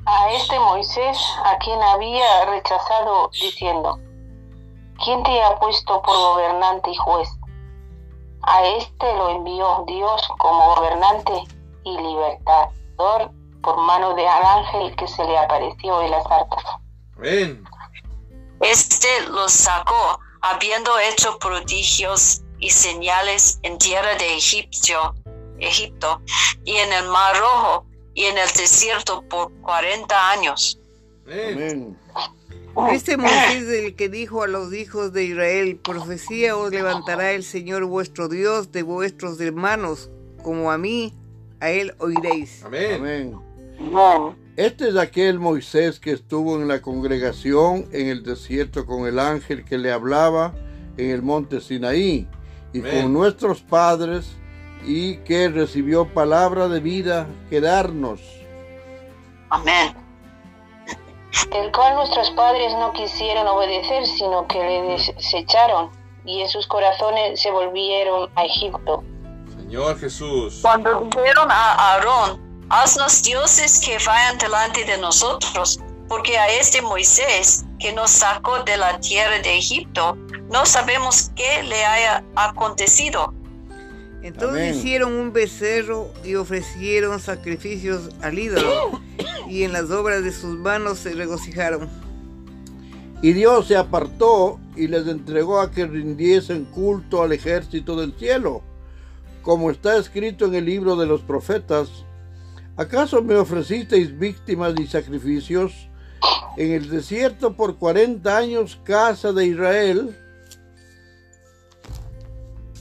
A 0.10 0.32
este 0.32 0.58
Moisés, 0.58 1.17
a 1.43 1.58
quien 1.58 1.84
había 1.84 2.46
rechazado, 2.46 3.30
diciendo, 3.34 4.00
¿quién 5.04 5.22
te 5.24 5.43
ha 5.43 5.60
puesto 5.60 6.02
por 6.02 6.15
gobernante 6.15 6.91
y 6.91 6.96
juez? 6.96 7.28
A 8.43 8.65
este 8.67 9.13
lo 9.15 9.30
envió 9.32 9.84
Dios 9.86 10.22
como 10.38 10.76
gobernante 10.76 11.34
y 11.84 11.98
libertador 11.98 13.32
por 13.62 13.78
mano 13.80 14.13
de 14.13 14.26
ángel 14.26 14.96
que 14.96 15.10
se 15.10 15.26
le 15.26 15.38
apareció 15.38 16.02
en 16.02 16.12
las 16.12 16.26
arcas. 16.32 16.63
Amén. 17.17 17.65
Este 18.62 19.28
los 19.28 19.52
sacó, 19.52 20.22
habiendo 20.41 20.98
hecho 21.00 21.38
prodigios 21.38 22.43
y 22.60 22.70
señales 22.70 23.60
en 23.63 23.78
tierra 23.78 24.15
de 24.15 24.38
Egipcio, 24.38 25.15
Egipto 25.60 26.22
y 26.63 26.78
en 26.78 26.93
el 26.93 27.10
Mar 27.10 27.36
Rojo 27.36 27.87
y 28.17 28.23
en 28.23 28.36
el 28.36 28.47
desierto 28.47 29.23
por 29.30 29.51
cuarenta 29.62 30.32
años. 30.32 30.80
Amén. 31.25 31.95
Este 32.91 33.15
Moisés 33.15 33.67
el 33.69 33.95
que 33.95 34.10
dijo 34.10 34.41
a 34.41 34.47
los 34.47 34.73
hijos 34.73 35.13
de 35.13 35.23
Israel, 35.25 35.80
profecía 35.84 36.58
os 36.58 36.71
levantará 36.71 37.34
el 37.34 37.43
Señor 37.43 37.86
vuestro 37.86 38.27
Dios 38.27 38.71
de 38.71 38.82
vuestros 38.82 39.39
hermanos, 39.39 40.10
como 40.41 40.71
a 40.71 40.80
mí, 40.80 41.13
a 41.60 41.69
él 41.69 41.93
oiréis. 41.99 42.63
Amén. 42.63 42.95
Amén. 42.95 43.36
Amén. 43.80 44.36
Este 44.56 44.89
es 44.89 44.95
aquel 44.95 45.38
Moisés 45.38 45.99
que 45.99 46.12
estuvo 46.12 46.60
en 46.60 46.67
la 46.67 46.82
congregación 46.82 47.88
en 47.91 48.08
el 48.08 48.23
desierto 48.23 48.88
con 48.88 49.06
el 49.06 49.19
ángel 49.19 49.63
que 49.63 49.77
le 49.77 49.91
hablaba 49.91 50.56
en 50.97 51.12
el 51.12 51.21
monte 51.21 51.62
Sinaí 51.62 52.27
y 52.73 52.80
Amén. 52.80 53.03
con 53.03 53.13
nuestros 53.13 53.62
padres 53.62 54.38
y 54.84 55.18
que 55.18 55.50
recibió 55.50 56.08
palabra 56.13 56.68
de 56.68 56.80
vida 56.80 57.28
que 57.50 57.62
darnos. 57.62 58.22
Amén. 59.50 59.96
el 61.52 61.72
cual 61.72 61.96
nuestros 61.96 62.32
padres 62.32 62.74
no 62.74 62.92
quisieron 62.94 63.48
obedecer, 63.48 64.06
sino 64.06 64.48
que 64.48 64.60
le 64.60 64.82
desecharon, 64.94 65.92
y 66.26 66.42
en 66.42 66.50
sus 66.50 66.68
corazones 66.68 67.42
se 67.42 67.52
volvieron 67.52 68.30
a 68.36 68.46
Egipto. 68.46 69.04
Señor 69.56 70.00
Jesús. 70.00 70.60
Cuando 70.62 71.02
dijeron 71.02 71.52
a 71.52 71.74
Aarón, 71.74 72.66
haznos 72.70 73.24
dioses 73.24 73.80
que 73.80 73.98
vayan 74.06 74.38
delante 74.38 74.84
de 74.86 74.98
nosotros, 74.98 75.80
porque 76.08 76.38
a 76.38 76.48
este 76.50 76.82
Moisés 76.82 77.66
que 77.80 77.94
nos 77.94 78.12
sacó 78.12 78.63
de 78.63 78.78
la 78.78 79.00
tierra 79.00 79.40
de 79.40 79.58
Egipto, 79.58 80.18
no 80.50 80.66
sabemos 80.66 81.32
qué 81.36 81.63
le 81.63 81.86
haya 81.86 82.24
acontecido. 82.36 83.34
Entonces 84.28 84.62
Amén. 84.62 84.76
hicieron 84.76 85.13
un 85.13 85.32
becerro 85.32 86.12
y 86.26 86.36
ofrecieron 86.36 87.18
sacrificios 87.22 88.10
al 88.22 88.38
ídolo, 88.38 89.00
y 89.48 89.63
en 89.63 89.72
las 89.72 89.90
obras 89.90 90.22
de 90.22 90.34
sus 90.34 90.58
manos 90.58 91.00
se 91.00 91.13
regocijaron. 91.13 91.88
Y 93.22 93.32
Dios 93.32 93.68
se 93.68 93.78
apartó 93.78 94.60
y 94.76 94.90
les 94.90 95.08
entregó 95.08 95.62
a 95.62 95.72
que 95.72 95.88
rindiesen 95.88 96.66
culto 96.66 97.24
al 97.24 97.32
ejército 97.32 97.96
del 97.96 98.13
cielo, 98.20 98.63
como 99.44 99.72
está 99.72 99.96
escrito 99.96 100.46
en 100.46 100.56
el 100.56 100.66
libro 100.66 100.98
de 100.98 101.06
los 101.06 101.22
profetas. 101.22 101.88
¿Acaso 102.76 103.24
me 103.24 103.36
ofrecisteis 103.36 104.20
víctimas 104.20 104.74
y 104.78 104.88
sacrificios 104.88 105.88
en 106.58 106.74
el 106.74 106.90
desierto 106.90 107.56
por 107.56 107.78
cuarenta 107.78 108.36
años, 108.36 108.78
casa 108.84 109.32
de 109.32 109.46
Israel? 109.46 110.18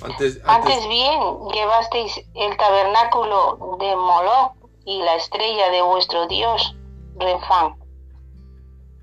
Antes, 0.03 0.41
Antes 0.45 0.75
antes, 0.75 0.89
bien, 0.89 1.21
llevasteis 1.53 2.21
el 2.35 2.57
tabernáculo 2.57 3.77
de 3.79 3.97
Moloch 3.97 4.53
y 4.85 4.99
la 5.03 5.17
estrella 5.17 5.71
de 5.71 5.83
vuestro 5.83 6.27
Dios, 6.27 6.75
Refán. 7.17 7.77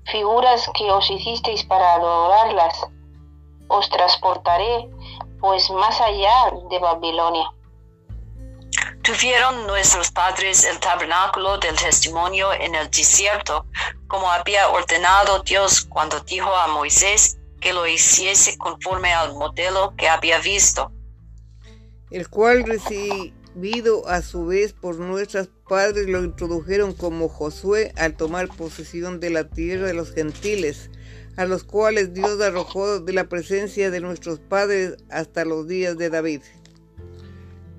Figuras 0.06 0.70
que 0.74 0.90
os 0.90 1.10
hicisteis 1.10 1.64
para 1.64 1.94
adorarlas, 1.94 2.86
os 3.68 3.88
transportaré 3.90 4.88
pues 5.40 5.68
más 5.70 6.00
allá 6.00 6.52
de 6.70 6.78
Babilonia. 6.78 7.50
Tuvieron 9.02 9.66
nuestros 9.66 10.10
padres 10.10 10.64
el 10.64 10.80
tabernáculo 10.80 11.58
del 11.58 11.76
testimonio 11.76 12.52
en 12.54 12.74
el 12.74 12.90
desierto, 12.90 13.66
como 14.08 14.30
había 14.30 14.68
ordenado 14.70 15.40
Dios 15.40 15.84
cuando 15.84 16.20
dijo 16.20 16.54
a 16.54 16.68
Moisés 16.68 17.36
que 17.64 17.72
lo 17.72 17.88
hiciese 17.88 18.58
conforme 18.58 19.10
al 19.14 19.32
modelo 19.32 19.94
que 19.96 20.06
había 20.06 20.38
visto. 20.38 20.92
el 22.10 22.28
cual 22.28 22.62
recibido 22.64 24.06
a 24.06 24.20
su 24.20 24.46
vez 24.46 24.74
por 24.74 24.98
nuestros 25.00 25.48
padres 25.68 26.06
lo 26.06 26.22
introdujeron 26.22 26.92
como 26.92 27.28
Josué 27.28 27.92
al 27.96 28.16
tomar 28.16 28.48
posesión 28.48 29.18
de 29.18 29.30
la 29.30 29.48
tierra 29.48 29.86
de 29.86 29.94
los 29.94 30.12
gentiles, 30.12 30.90
a 31.36 31.46
los 31.46 31.64
cuales 31.64 32.12
Dios 32.12 32.40
arrojó 32.40 33.00
de 33.00 33.12
la 33.14 33.28
presencia 33.30 33.90
de 33.90 34.00
nuestros 34.00 34.38
padres 34.38 34.96
hasta 35.10 35.46
los 35.46 35.66
días 35.66 35.96
de 35.96 36.10
David. 36.10 36.42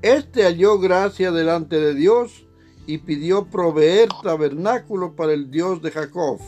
Este 0.02 0.44
halló 0.44 0.80
gracia 0.80 1.32
delante 1.32 1.80
de 1.80 1.94
Dios 1.94 2.48
y 2.88 2.98
pidió 2.98 3.46
proveer 3.46 4.10
tabernáculo 4.24 5.16
para 5.16 5.34
el 5.34 5.52
Dios 5.52 5.82
de 5.82 5.92
Jacob. 5.92 6.40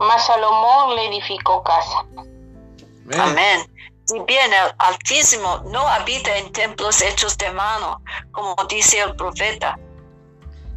Mas 0.00 0.26
Salomón 0.26 0.96
le 0.96 1.08
edificó 1.08 1.62
casa. 1.62 2.06
amén. 3.12 3.20
Amén. 3.20 3.60
Si 4.06 4.18
bien 4.26 4.52
el 4.52 4.74
Altísimo 4.78 5.62
no 5.70 5.86
habita 5.86 6.36
en 6.38 6.50
templos 6.52 7.00
hechos 7.02 7.38
de 7.38 7.50
mano, 7.52 8.00
como 8.32 8.56
dice 8.68 8.98
el 9.00 9.14
profeta, 9.14 9.78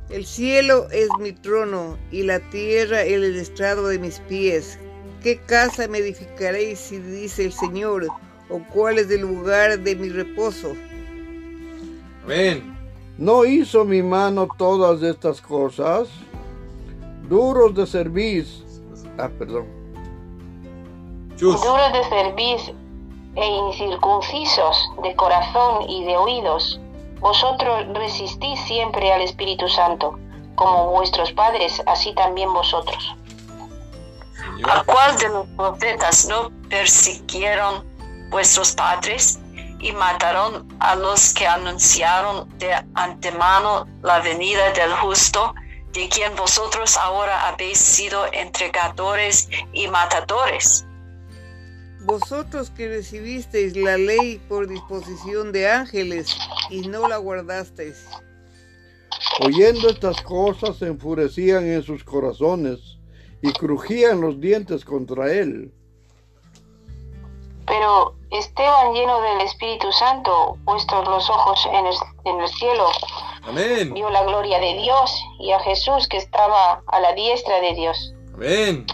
El 0.09 0.25
cielo 0.25 0.87
es 0.91 1.07
mi 1.19 1.31
trono 1.31 1.97
y 2.11 2.23
la 2.23 2.39
tierra 2.51 3.01
el 3.01 3.23
estrado 3.35 3.87
de 3.87 3.97
mis 3.97 4.19
pies. 4.19 4.77
¿Qué 5.23 5.39
casa 5.39 5.87
me 5.87 5.99
edificaréis 5.99 6.77
si 6.77 6.97
dice 6.99 7.45
el 7.45 7.53
Señor? 7.53 8.07
¿O 8.49 8.59
cuál 8.71 8.99
es 8.99 9.09
el 9.09 9.21
lugar 9.21 9.79
de 9.79 9.95
mi 9.95 10.09
reposo? 10.09 10.75
Amén. 12.25 12.77
¿No 13.17 13.45
hizo 13.45 13.85
mi 13.85 14.03
mano 14.03 14.47
todas 14.57 15.01
estas 15.01 15.41
cosas? 15.41 16.09
Duros 17.29 17.73
de 17.73 17.87
servir. 17.87 18.45
Ah, 19.17 19.29
perdón. 19.37 19.67
Chus. 21.35 21.61
duros 21.61 21.93
de 21.93 22.03
cerviz 22.05 22.71
e 23.35 23.45
incircuncisos 23.45 24.91
de 25.01 25.15
corazón 25.15 25.89
y 25.89 26.05
de 26.05 26.17
oídos, 26.17 26.79
vosotros 27.19 27.85
resistís 27.93 28.59
siempre 28.61 29.11
al 29.11 29.21
Espíritu 29.21 29.67
Santo, 29.67 30.19
como 30.55 30.91
vuestros 30.91 31.31
padres, 31.31 31.81
así 31.87 32.13
también 32.13 32.53
vosotros. 32.53 33.15
¿a 34.69 34.83
cuál 34.83 35.17
de 35.17 35.29
los 35.29 35.47
profetas 35.55 36.25
no 36.25 36.51
persiguieron 36.69 37.83
vuestros 38.29 38.73
padres 38.73 39.39
y 39.79 39.91
mataron 39.91 40.67
a 40.79 40.95
los 40.95 41.33
que 41.33 41.45
anunciaron 41.45 42.47
de 42.57 42.73
antemano 42.95 43.85
la 44.01 44.19
venida 44.19 44.71
del 44.71 44.93
justo, 44.93 45.53
de 45.93 46.09
quien 46.09 46.35
vosotros 46.35 46.97
ahora 46.97 47.47
habéis 47.47 47.77
sido 47.77 48.25
entregadores 48.33 49.47
y 49.71 49.87
matadores? 49.87 50.85
Vosotros 52.01 52.69
que 52.71 52.89
recibisteis 52.89 53.77
la 53.77 53.97
ley 53.97 54.41
por 54.49 54.67
disposición 54.67 55.51
de 55.51 55.69
ángeles 55.69 56.35
y 56.69 56.81
no 56.81 57.07
la 57.07 57.17
guardasteis. 57.17 58.05
Oyendo 59.39 59.89
estas 59.89 60.21
cosas 60.21 60.77
se 60.77 60.87
enfurecían 60.87 61.65
en 61.65 61.81
sus 61.81 62.03
corazones 62.03 62.97
y 63.41 63.53
crujían 63.53 64.19
los 64.19 64.39
dientes 64.39 64.83
contra 64.83 65.31
él. 65.31 65.71
Pero 67.65 68.15
Esteban, 68.31 68.93
lleno 68.93 69.21
del 69.21 69.41
Espíritu 69.41 69.91
Santo, 69.93 70.57
puestos 70.65 71.07
los 71.07 71.29
ojos 71.29 71.67
en 71.71 71.85
el, 71.85 71.95
en 72.25 72.41
el 72.41 72.49
cielo, 72.49 72.87
Amén. 73.43 73.93
vio 73.93 74.09
la 74.09 74.23
gloria 74.23 74.59
de 74.59 74.73
Dios 74.81 75.23
y 75.43 75.51
a 75.51 75.59
Jesús 75.59 76.07
que 76.07 76.17
estaba 76.17 76.81
a 76.87 76.99
la 77.01 77.13
diestra 77.13 77.59
de 77.59 77.73
Dios. 77.73 78.15
Amén. 78.33 78.85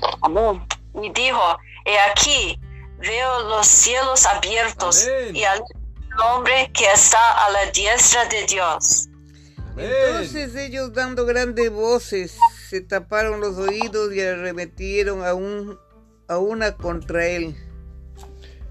Y 0.96 1.10
dijo, 1.12 1.42
he 1.86 1.98
aquí, 2.12 2.60
veo 2.98 3.50
los 3.50 3.68
cielos 3.68 4.26
abiertos 4.26 5.08
Amén. 5.08 5.36
y 5.36 5.44
al 5.44 5.64
hombre 6.26 6.72
que 6.74 6.86
está 6.92 7.46
a 7.46 7.52
la 7.52 7.72
diestra 7.72 8.26
de 8.26 8.46
Dios. 8.48 9.08
Amén. 9.74 9.92
Entonces 10.08 10.56
ellos 10.56 10.92
dando 10.92 11.26
grandes 11.26 11.72
voces 11.72 12.36
se 12.68 12.82
taparon 12.82 13.40
los 13.40 13.58
oídos 13.58 14.14
y 14.14 14.22
arremetieron 14.22 15.24
a, 15.24 15.36
un, 15.36 15.78
a 16.28 16.40
una 16.40 16.76
contra 16.76 17.28
él. 17.28 17.56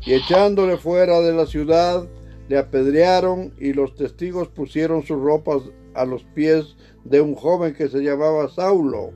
Y 0.04 0.14
echándole 0.14 0.78
fuera 0.78 1.20
de 1.20 1.32
la 1.32 1.46
ciudad, 1.46 2.08
le 2.48 2.58
apedrearon 2.58 3.54
y 3.58 3.72
los 3.72 3.94
testigos 3.94 4.48
pusieron 4.48 5.06
sus 5.06 5.20
ropas 5.20 5.62
a 5.94 6.04
los 6.04 6.22
pies 6.34 6.76
de 7.04 7.20
un 7.20 7.34
joven 7.34 7.74
que 7.74 7.88
se 7.88 7.98
llamaba 7.98 8.48
Saulo. 8.48 9.12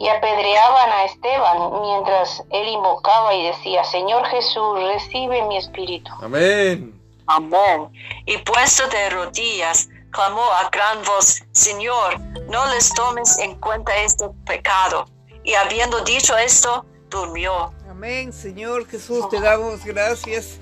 y 0.00 0.08
apedreaban 0.08 0.90
a 0.90 1.04
Esteban 1.06 1.82
mientras 1.82 2.44
él 2.50 2.68
invocaba 2.68 3.34
y 3.34 3.48
decía, 3.48 3.82
Señor 3.82 4.24
Jesús, 4.26 4.78
recibe 4.80 5.42
mi 5.48 5.56
espíritu. 5.56 6.08
Amén. 6.22 7.00
Amén. 7.26 7.88
Y 8.24 8.38
puesto 8.38 8.86
de 8.88 9.10
rodillas, 9.10 9.88
clamó 10.10 10.42
a 10.42 10.70
gran 10.70 11.04
voz, 11.04 11.42
Señor, 11.50 12.20
no 12.48 12.64
les 12.72 12.94
tomes 12.94 13.38
en 13.38 13.56
cuenta 13.56 13.92
este 13.98 14.28
pecado. 14.46 15.06
Y 15.42 15.54
habiendo 15.54 16.00
dicho 16.04 16.36
esto, 16.38 16.86
durmió. 17.10 17.72
Amén, 17.90 18.32
Señor 18.32 18.86
Jesús, 18.86 19.28
te 19.28 19.40
damos 19.40 19.84
gracias 19.84 20.60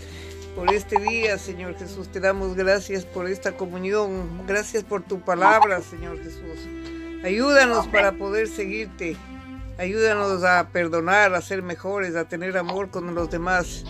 por 0.56 0.72
este 0.72 0.98
día, 0.98 1.36
Señor 1.36 1.76
Jesús. 1.76 2.08
Te 2.08 2.18
damos 2.18 2.56
gracias 2.56 3.04
por 3.04 3.28
esta 3.28 3.52
comunión. 3.52 4.46
Gracias 4.48 4.82
por 4.82 5.02
tu 5.02 5.20
palabra, 5.20 5.82
Señor 5.82 6.16
Jesús. 6.22 6.66
Ayúdanos 7.22 7.86
para 7.88 8.12
poder 8.12 8.48
seguirte. 8.48 9.16
Ayúdanos 9.78 10.42
a 10.44 10.70
perdonar, 10.72 11.34
a 11.34 11.42
ser 11.42 11.62
mejores, 11.62 12.16
a 12.16 12.24
tener 12.24 12.56
amor 12.56 12.90
con 12.90 13.14
los 13.14 13.30
demás. 13.30 13.84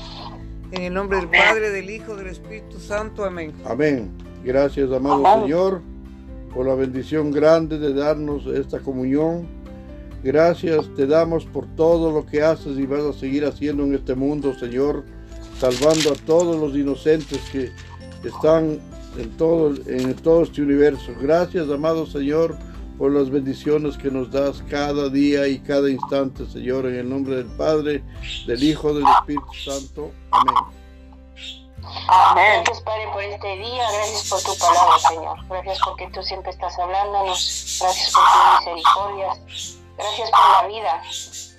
En 0.73 0.83
el 0.83 0.93
nombre 0.93 1.19
del 1.19 1.29
Padre, 1.29 1.71
del 1.71 1.89
Hijo, 1.89 2.17
del 2.17 2.27
Espíritu 2.27 2.81
Santo. 2.81 3.25
Amén. 3.25 3.55
Amén. 3.65 4.11
Gracias, 4.45 4.91
amado 4.91 5.43
Señor, 5.43 5.81
por 6.53 6.67
la 6.67 6.75
bendición 6.75 7.31
grande 7.31 7.79
de 7.79 7.95
darnos 7.95 8.45
esta 8.47 8.81
comunión. 8.81 9.47
Gracias 10.25 10.93
te 10.97 11.07
damos 11.07 11.45
por 11.45 11.67
todo 11.77 12.11
lo 12.11 12.27
que 12.27 12.43
haces 12.43 12.77
y 12.77 12.87
vas 12.87 13.05
a 13.05 13.13
seguir 13.13 13.45
haciendo 13.45 13.85
en 13.85 13.95
este 13.95 14.17
mundo, 14.17 14.53
Señor, 14.59 15.05
salvando 15.59 16.13
a 16.13 16.17
todos 16.27 16.57
los 16.57 16.77
inocentes 16.77 17.41
que 17.51 17.73
están 18.25 18.81
en 19.19 19.37
todo, 19.37 19.75
en 19.87 20.15
todo 20.17 20.43
este 20.43 20.63
universo. 20.63 21.13
Gracias, 21.21 21.71
amado 21.71 22.07
Señor, 22.07 22.57
por 22.99 23.13
las 23.13 23.31
bendiciones 23.31 23.97
que 23.97 24.11
nos 24.11 24.31
das 24.31 24.63
cada 24.71 25.09
día 25.09 25.47
y 25.49 25.59
cada 25.59 25.91
instante, 25.91 26.47
Señor, 26.47 26.87
en 26.87 26.97
el 26.97 27.09
nombre 27.09 27.37
del 27.37 27.57
Padre, 27.57 28.03
del 28.47 28.63
Hijo, 28.63 28.95
del 28.95 29.05
Espíritu 29.07 29.53
Santo. 29.65 30.11
Amén. 30.31 30.55
Amén. 32.09 32.63
Gracias, 32.65 32.83
Padre, 32.83 33.09
por 33.13 33.23
este 33.23 33.57
día. 33.57 33.91
Gracias 33.93 34.29
por 34.29 34.43
tu 34.43 34.59
palabra, 34.59 34.99
Señor. 34.99 35.47
Gracias 35.49 35.79
porque 35.85 36.09
tú 36.13 36.23
siempre 36.23 36.51
estás 36.51 36.79
hablándonos. 36.79 37.79
Gracias 37.81 38.13
por 38.13 38.25
tus 38.25 38.75
misericordias. 38.75 39.79
Gracias 39.97 40.31
por 40.31 40.63
la 40.63 40.69
vida. 40.69 41.03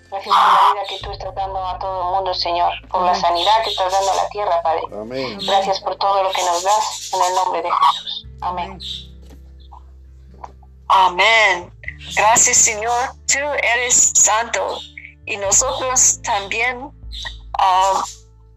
Gracias 0.10 0.34
por 0.34 0.43
la 0.43 0.74
vida 0.74 0.88
que 0.88 1.00
tú 1.04 1.12
estás 1.12 1.36
dando 1.36 1.67
a 1.67 1.78
todo 1.80 2.02
el 2.02 2.15
mundo, 2.15 2.34
Señor. 2.34 2.72
Por 2.89 3.02
la 3.04 3.13
sanidad 3.13 3.63
que 3.63 3.72
estás 3.72 3.91
dando 3.91 4.12
a 4.12 4.15
la 4.15 4.30
tierra, 4.30 4.62
Padre. 4.62 4.82
Amén. 4.93 5.38
Gracias 5.46 5.82
por 5.82 5.96
todo 5.98 6.24
lo 6.24 6.32
que 6.32 6.43
nos 6.43 6.63
das 6.63 7.12
en 7.13 7.22
el 7.22 7.36
nombre 7.36 7.62
de 7.62 7.70
Jesús. 7.70 8.28
Amén. 8.41 8.80
Amén. 10.88 11.74
Gracias, 12.15 12.58
Señor. 12.58 13.10
Tú 13.28 13.39
eres 13.39 14.13
santo 14.15 14.80
y 15.26 15.36
nosotros 15.38 16.22
también 16.22 16.89
ah, 17.60 18.04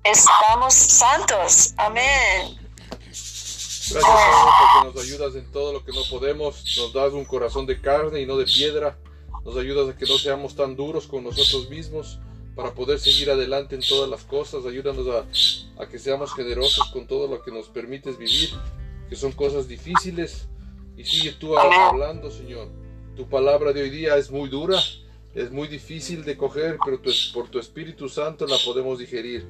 estamos 0.05 0.75
santos. 0.75 1.75
Amén. 1.77 2.57
Gracias, 3.11 4.03
Señor, 4.03 4.85
porque 4.85 4.95
nos 4.95 5.05
ayudas 5.05 5.35
en 5.35 5.51
todo 5.51 5.73
lo 5.73 5.85
que 5.85 5.93
no 5.93 6.03
podemos. 6.09 6.77
Nos 6.77 6.93
das 6.93 7.13
un 7.13 7.25
corazón 7.25 7.67
de 7.67 7.81
carne 7.81 8.21
y 8.21 8.27
no 8.27 8.37
de 8.37 8.45
piedra. 8.45 8.97
Nos 9.51 9.59
ayudas 9.59 9.89
a 9.93 9.99
que 9.99 10.07
no 10.07 10.17
seamos 10.17 10.55
tan 10.55 10.77
duros 10.77 11.09
con 11.09 11.25
nosotros 11.25 11.69
mismos 11.69 12.21
para 12.55 12.73
poder 12.73 13.01
seguir 13.01 13.33
adelante 13.33 13.75
en 13.75 13.81
todas 13.81 14.09
las 14.09 14.23
cosas. 14.23 14.65
Ayúdanos 14.65 15.05
a, 15.09 15.83
a 15.83 15.89
que 15.89 15.99
seamos 15.99 16.33
generosos 16.35 16.89
con 16.93 17.09
todo 17.09 17.27
lo 17.27 17.43
que 17.43 17.51
nos 17.51 17.67
permites 17.67 18.17
vivir, 18.17 18.51
que 19.09 19.17
son 19.17 19.33
cosas 19.33 19.67
difíciles. 19.67 20.47
Y 20.97 21.05
sigue 21.05 21.33
tú 21.33 21.59
hablando, 21.59 22.31
Señor. 22.31 22.69
Tu 23.17 23.27
palabra 23.29 23.73
de 23.73 23.83
hoy 23.83 23.91
día 23.91 24.17
es 24.17 24.31
muy 24.31 24.49
dura, 24.49 24.81
es 25.35 25.51
muy 25.51 25.67
difícil 25.67 26.25
de 26.25 26.37
coger, 26.37 26.79
pero 26.85 27.01
tu- 27.01 27.11
por 27.35 27.49
tu 27.49 27.59
Espíritu 27.59 28.09
Santo 28.09 28.47
la 28.47 28.57
podemos 28.65 29.01
digerir. 29.01 29.45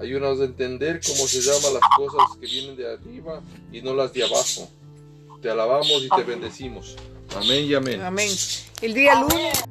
Ayúdanos 0.00 0.40
a 0.40 0.44
entender 0.46 1.00
cómo 1.06 1.28
se 1.28 1.40
llaman 1.40 1.74
las 1.74 1.82
cosas 1.96 2.36
que 2.40 2.46
vienen 2.48 2.74
de 2.74 2.92
arriba 2.92 3.40
y 3.70 3.82
no 3.82 3.94
las 3.94 4.12
de 4.12 4.24
abajo. 4.24 4.68
Te 5.40 5.48
alabamos 5.48 6.02
y 6.02 6.08
te 6.08 6.24
bendecimos. 6.24 6.96
Amén 7.36 7.64
y 7.64 7.74
amén. 7.74 8.00
Amén. 8.00 8.30
El 8.80 8.94
día 8.94 9.20
lunes. 9.20 9.64